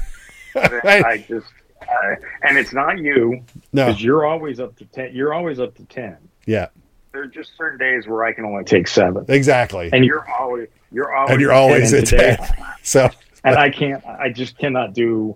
I, 0.56 1.04
I 1.04 1.17
just, 1.28 1.48
I, 1.89 2.15
and 2.47 2.58
it's 2.58 2.73
not 2.73 2.97
you 3.00 3.43
No, 3.73 3.88
because 3.88 4.04
you're 4.04 4.26
always 4.26 4.60
up 4.60 4.76
to 4.78 4.86
ten. 4.86 5.13
You're 5.13 5.34
always 5.34 5.60
up 5.60 5.76
to 5.76 5.84
ten. 5.86 6.17
yeah, 6.45 6.67
There 7.12 7.23
are 7.23 7.28
just 7.28 7.56
certain 7.58 7.80
days 7.80 8.08
where 8.08 8.23
I 8.26 8.34
can 8.34 8.45
only 8.45 8.63
take 8.63 8.88
seven, 8.88 9.26
exactly, 9.28 9.89
and 9.93 10.04
you're 10.06 10.28
always 10.30 10.67
you're 10.91 11.13
always 11.15 11.32
and 11.34 11.41
you're 11.41 11.52
always 11.54 11.93
at 11.93 12.12
at 12.13 12.38
10 12.38 12.38
today. 12.38 12.63
So 12.84 13.10
and 13.43 13.56
I 13.56 13.69
can't. 13.69 14.06
I 14.06 14.30
just 14.30 14.58
cannot 14.58 14.93
do 14.93 15.36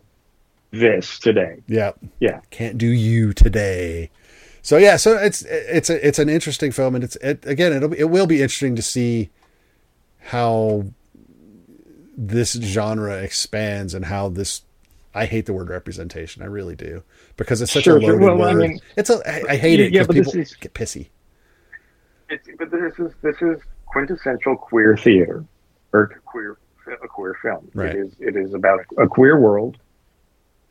this 0.71 1.19
today. 1.19 1.61
yeah, 1.67 1.91
Yeah. 2.19 2.39
can't 2.49 2.77
do 2.77 2.87
you 2.87 3.33
today. 3.33 4.09
So 4.61 4.77
yeah, 4.77 4.95
so 4.97 5.17
it's 5.17 5.41
it's 5.43 5.89
a, 5.89 6.07
it's 6.07 6.19
an 6.19 6.29
interesting 6.29 6.71
film, 6.71 6.95
and 6.95 7.03
it's 7.03 7.15
it, 7.17 7.45
again 7.45 7.73
it'll 7.73 7.93
it 7.93 8.05
will 8.05 8.27
be 8.27 8.41
interesting 8.41 8.75
to 8.77 8.81
see 8.81 9.29
how 10.19 10.85
this 12.17 12.53
genre 12.53 13.15
expands 13.21 13.93
and 13.93 14.05
how 14.05 14.29
this. 14.29 14.61
I 15.13 15.25
hate 15.25 15.45
the 15.45 15.53
word 15.53 15.69
representation. 15.69 16.41
I 16.41 16.45
really 16.45 16.75
do 16.75 17.03
because 17.37 17.61
it's 17.61 17.71
such 17.71 17.83
Sure, 17.83 17.97
a 17.97 17.99
loaded 17.99 18.21
Well, 18.21 18.41
I 18.43 18.53
word. 18.53 18.57
mean- 18.61 18.79
it's 18.95 19.09
a 19.09 19.15
I, 19.29 19.53
I 19.53 19.55
hate 19.57 19.79
it 19.79 19.91
Yeah, 19.91 20.03
because 20.03 20.07
but 20.07 20.31
people 20.33 20.39
is- 20.41 20.55
get 20.55 20.73
pissy. 20.73 21.09
It's, 22.29 22.47
but 22.57 22.71
this 22.71 22.93
is 22.97 23.11
this 23.21 23.35
is 23.41 23.59
quintessential 23.87 24.55
queer 24.55 24.95
theater 24.95 25.43
or 25.91 26.07
queer 26.25 26.57
a 27.03 27.07
queer 27.07 27.35
film. 27.41 27.69
Right. 27.73 27.95
It 27.95 27.97
is 27.99 28.13
it 28.19 28.35
is 28.37 28.53
about 28.53 28.79
a 28.97 29.07
queer 29.07 29.37
world 29.37 29.77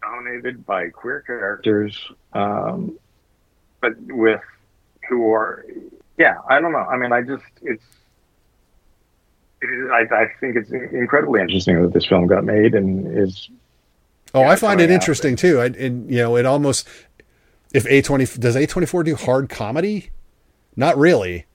dominated 0.02 0.64
by 0.64 0.88
queer 0.88 1.20
characters, 1.20 1.98
um, 2.32 2.98
but 3.82 3.92
with 4.08 4.40
who 5.08 5.30
are 5.32 5.66
yeah 6.16 6.38
I 6.48 6.60
don't 6.60 6.72
know. 6.72 6.78
I 6.78 6.96
mean 6.96 7.12
I 7.12 7.20
just 7.22 7.44
it's. 7.62 7.84
It 9.62 9.66
is, 9.66 9.90
I, 9.90 10.22
I 10.22 10.26
think 10.40 10.56
it's 10.56 10.70
incredibly 10.70 11.42
interesting 11.42 11.82
that 11.82 11.92
this 11.92 12.06
film 12.06 12.26
got 12.26 12.44
made 12.44 12.74
and 12.74 13.06
is 13.18 13.50
Oh, 14.34 14.44
I 14.44 14.56
find 14.56 14.80
it 14.80 14.90
interesting 14.90 15.36
too. 15.36 15.60
I, 15.60 15.66
and 15.66 16.10
you 16.10 16.18
know, 16.18 16.36
it 16.36 16.46
almost 16.46 16.86
if 17.72 17.86
A 17.86 18.02
twenty 18.02 18.26
does 18.26 18.56
A 18.56 18.66
twenty 18.66 18.86
four 18.86 19.02
do 19.02 19.14
hard 19.14 19.48
comedy? 19.48 20.10
Not 20.76 20.96
really, 20.96 21.46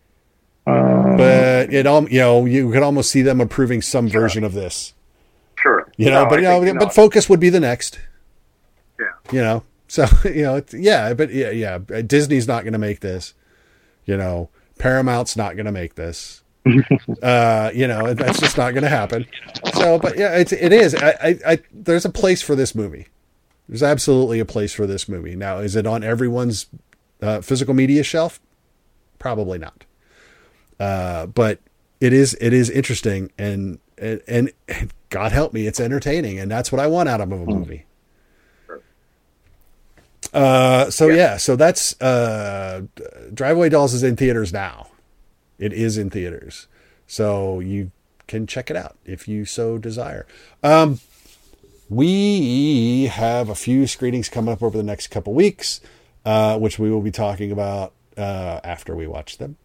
um, 0.67 1.15
but 1.17 1.73
it 1.73 1.88
all 1.88 2.09
you 2.09 2.19
know 2.19 2.45
you 2.45 2.71
could 2.71 2.83
almost 2.83 3.11
see 3.11 3.21
them 3.21 3.39
approving 3.39 3.81
some 3.81 4.09
version 4.09 4.43
of 4.43 4.53
this. 4.53 4.93
sure 5.57 5.89
You 5.97 6.09
know, 6.09 6.23
No, 6.23 6.29
but 6.29 6.35
you 6.38 6.43
know, 6.43 6.73
but 6.79 6.93
Focus 6.93 7.29
would 7.29 7.39
be 7.39 7.49
the 7.49 7.59
next. 7.61 7.99
yeah. 8.99 9.05
You 9.31 9.41
know, 9.41 9.63
so 9.88 10.05
you 10.25 10.43
know, 10.43 10.55
it's, 10.57 10.73
yeah, 10.73 11.13
but 11.13 11.31
yeah, 11.31 11.49
yeah, 11.51 11.77
Disney's 12.05 12.47
not 12.47 12.63
going 12.63 12.73
to 12.73 12.79
make 12.79 12.99
this. 12.99 13.33
You 14.05 14.17
know, 14.17 14.49
Paramount's 14.77 15.35
not 15.35 15.55
going 15.55 15.65
to 15.65 15.71
make 15.71 15.95
this. 15.95 16.43
uh, 17.23 17.71
you 17.73 17.88
know, 17.88 18.13
that's 18.13 18.39
just 18.39 18.58
not 18.58 18.71
going 18.73 18.84
to 18.84 18.89
happen. 18.89 19.25
So, 19.73 19.99
but 19.99 20.17
yeah, 20.17 20.36
it's 20.38 20.51
it 20.51 20.73
is. 20.73 20.95
I, 20.95 21.10
I, 21.10 21.39
I, 21.47 21.60
there's 21.71 22.06
a 22.06 22.10
place 22.10 22.41
for 22.41 22.56
this 22.56 22.73
movie. 22.73 23.08
There's 23.67 23.84
absolutely 23.84 24.39
a 24.39 24.45
place 24.45 24.73
for 24.73 24.86
this 24.86 25.08
movie. 25.10 25.36
Now, 25.36 25.58
is 25.58 25.75
it 25.75 25.88
on 25.88 26.04
everyone's 26.04 26.67
uh, 27.21 27.41
physical 27.41 27.73
media 27.73 28.04
shelf? 28.04 28.39
Probably 29.19 29.58
not. 29.58 29.86
Uh, 30.80 31.25
but 31.28 31.60
it 31.99 32.13
is 32.13 32.38
it 32.41 32.54
is 32.54 32.69
interesting 32.69 33.32
and, 33.38 33.80
and 33.97 34.21
and 34.28 34.51
God 35.10 35.32
help 35.32 35.54
me, 35.54 35.65
it's 35.65 35.80
entertaining, 35.80 36.39
and 36.39 36.51
that's 36.51 36.71
what 36.71 36.82
I 36.82 36.88
want 36.88 37.08
out 37.08 37.21
of 37.21 37.32
a 37.32 37.38
movie. 37.38 37.86
Uh, 40.34 40.89
so 40.89 41.08
yeah. 41.08 41.38
so 41.38 41.56
that's 41.56 41.99
uh, 42.01 42.82
Drive-Away 43.34 43.69
Dolls 43.69 43.93
is 43.93 44.04
in 44.04 44.17
theaters 44.17 44.51
now. 44.51 44.88
It 45.57 45.73
is 45.73 45.97
in 45.97 46.09
theaters, 46.09 46.67
so 47.07 47.59
you 47.59 47.91
can 48.27 48.47
check 48.47 48.69
it 48.69 48.75
out 48.75 48.97
if 49.05 49.27
you 49.27 49.45
so 49.45 49.77
desire. 49.77 50.25
Um, 50.63 50.99
we 51.89 53.05
have 53.05 53.49
a 53.49 53.55
few 53.55 53.87
screenings 53.87 54.29
coming 54.29 54.51
up 54.51 54.63
over 54.63 54.77
the 54.77 54.83
next 54.83 55.07
couple 55.07 55.33
weeks, 55.33 55.81
uh, 56.25 56.57
which 56.57 56.79
we 56.79 56.89
will 56.89 57.01
be 57.01 57.11
talking 57.11 57.51
about 57.51 57.93
uh, 58.17 58.59
after 58.63 58.95
we 58.95 59.07
watch 59.07 59.37
them. 59.37 59.57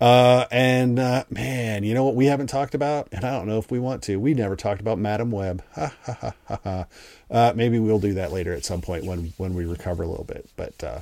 Uh, 0.00 0.46
and 0.52 1.00
uh, 1.00 1.24
man, 1.28 1.82
you 1.82 1.92
know 1.92 2.04
what 2.04 2.14
we 2.14 2.26
haven't 2.26 2.46
talked 2.46 2.74
about, 2.74 3.08
and 3.10 3.24
I 3.24 3.36
don't 3.36 3.48
know 3.48 3.58
if 3.58 3.70
we 3.70 3.80
want 3.80 4.04
to. 4.04 4.16
We 4.16 4.32
never 4.32 4.54
talked 4.54 4.80
about 4.80 4.98
Madame 4.98 5.32
Web. 5.32 5.62
Ha 5.74 5.92
ha 6.04 6.34
ha 6.46 6.60
ha. 6.62 6.86
Uh, 7.28 7.52
maybe 7.56 7.80
we'll 7.80 7.98
do 7.98 8.14
that 8.14 8.32
later 8.32 8.54
at 8.54 8.64
some 8.64 8.80
point 8.80 9.04
when 9.04 9.32
when 9.38 9.54
we 9.54 9.66
recover 9.66 10.04
a 10.04 10.06
little 10.06 10.24
bit. 10.24 10.48
But 10.54 10.84
uh, 10.84 11.00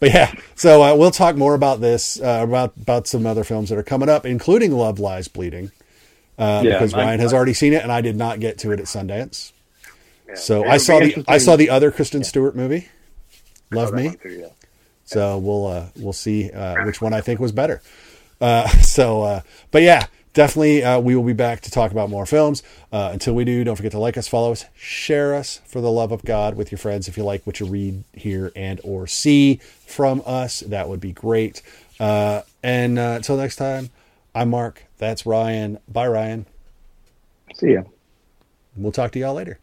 but 0.00 0.12
yeah, 0.12 0.32
so 0.54 0.82
uh, 0.82 0.94
we'll 0.96 1.10
talk 1.10 1.36
more 1.36 1.54
about 1.54 1.80
this 1.80 2.20
uh, 2.20 2.40
about 2.42 2.72
about 2.76 3.06
some 3.06 3.26
other 3.26 3.44
films 3.44 3.68
that 3.68 3.78
are 3.78 3.82
coming 3.82 4.08
up, 4.08 4.26
including 4.26 4.72
Love 4.72 4.98
Lies 4.98 5.28
Bleeding, 5.28 5.70
uh, 6.38 6.62
Yeah, 6.64 6.72
because 6.72 6.94
Ryan 6.94 7.20
has 7.20 7.32
already 7.32 7.54
seen 7.54 7.72
it, 7.72 7.82
and 7.82 7.92
I 7.92 8.00
did 8.00 8.16
not 8.16 8.40
get 8.40 8.58
to 8.58 8.72
it 8.72 8.80
at 8.80 8.86
Sundance. 8.86 9.52
So 10.34 10.60
It'll 10.60 10.72
I 10.72 10.76
saw 10.78 10.98
the 11.00 11.24
I 11.28 11.38
saw 11.38 11.56
the 11.56 11.70
other 11.70 11.90
Kristen 11.90 12.24
Stewart 12.24 12.56
movie, 12.56 12.88
Love 13.70 13.92
Me. 13.92 14.16
too, 14.22 14.30
yeah. 14.30 14.46
So 15.04 15.38
we'll 15.38 15.66
uh, 15.66 15.86
we'll 15.96 16.12
see 16.12 16.50
uh, 16.50 16.84
which 16.84 17.00
one 17.00 17.12
I 17.12 17.20
think 17.20 17.40
was 17.40 17.52
better. 17.52 17.82
Uh, 18.40 18.68
so, 18.80 19.22
uh, 19.22 19.40
but 19.70 19.82
yeah, 19.82 20.06
definitely 20.34 20.82
uh, 20.82 21.00
we 21.00 21.14
will 21.16 21.24
be 21.24 21.32
back 21.32 21.60
to 21.62 21.70
talk 21.70 21.92
about 21.92 22.10
more 22.10 22.26
films. 22.26 22.62
Uh, 22.92 23.10
until 23.12 23.34
we 23.34 23.44
do, 23.44 23.64
don't 23.64 23.76
forget 23.76 23.92
to 23.92 23.98
like 23.98 24.16
us, 24.16 24.28
follow 24.28 24.52
us, 24.52 24.64
share 24.76 25.34
us 25.34 25.60
for 25.66 25.80
the 25.80 25.90
love 25.90 26.12
of 26.12 26.24
God 26.24 26.54
with 26.54 26.70
your 26.70 26.78
friends. 26.78 27.08
If 27.08 27.16
you 27.16 27.24
like 27.24 27.46
what 27.46 27.60
you 27.60 27.66
read, 27.66 28.04
hear, 28.12 28.52
and 28.54 28.80
or 28.84 29.06
see 29.06 29.56
from 29.86 30.22
us, 30.26 30.60
that 30.60 30.88
would 30.88 31.00
be 31.00 31.12
great. 31.12 31.62
Uh, 31.98 32.42
and 32.62 32.98
uh, 32.98 33.14
until 33.16 33.36
next 33.36 33.56
time, 33.56 33.90
I'm 34.34 34.50
Mark. 34.50 34.84
That's 34.98 35.26
Ryan. 35.26 35.78
Bye, 35.88 36.08
Ryan. 36.08 36.46
See 37.54 37.72
ya. 37.72 37.82
We'll 38.76 38.92
talk 38.92 39.12
to 39.12 39.18
y'all 39.18 39.34
later. 39.34 39.58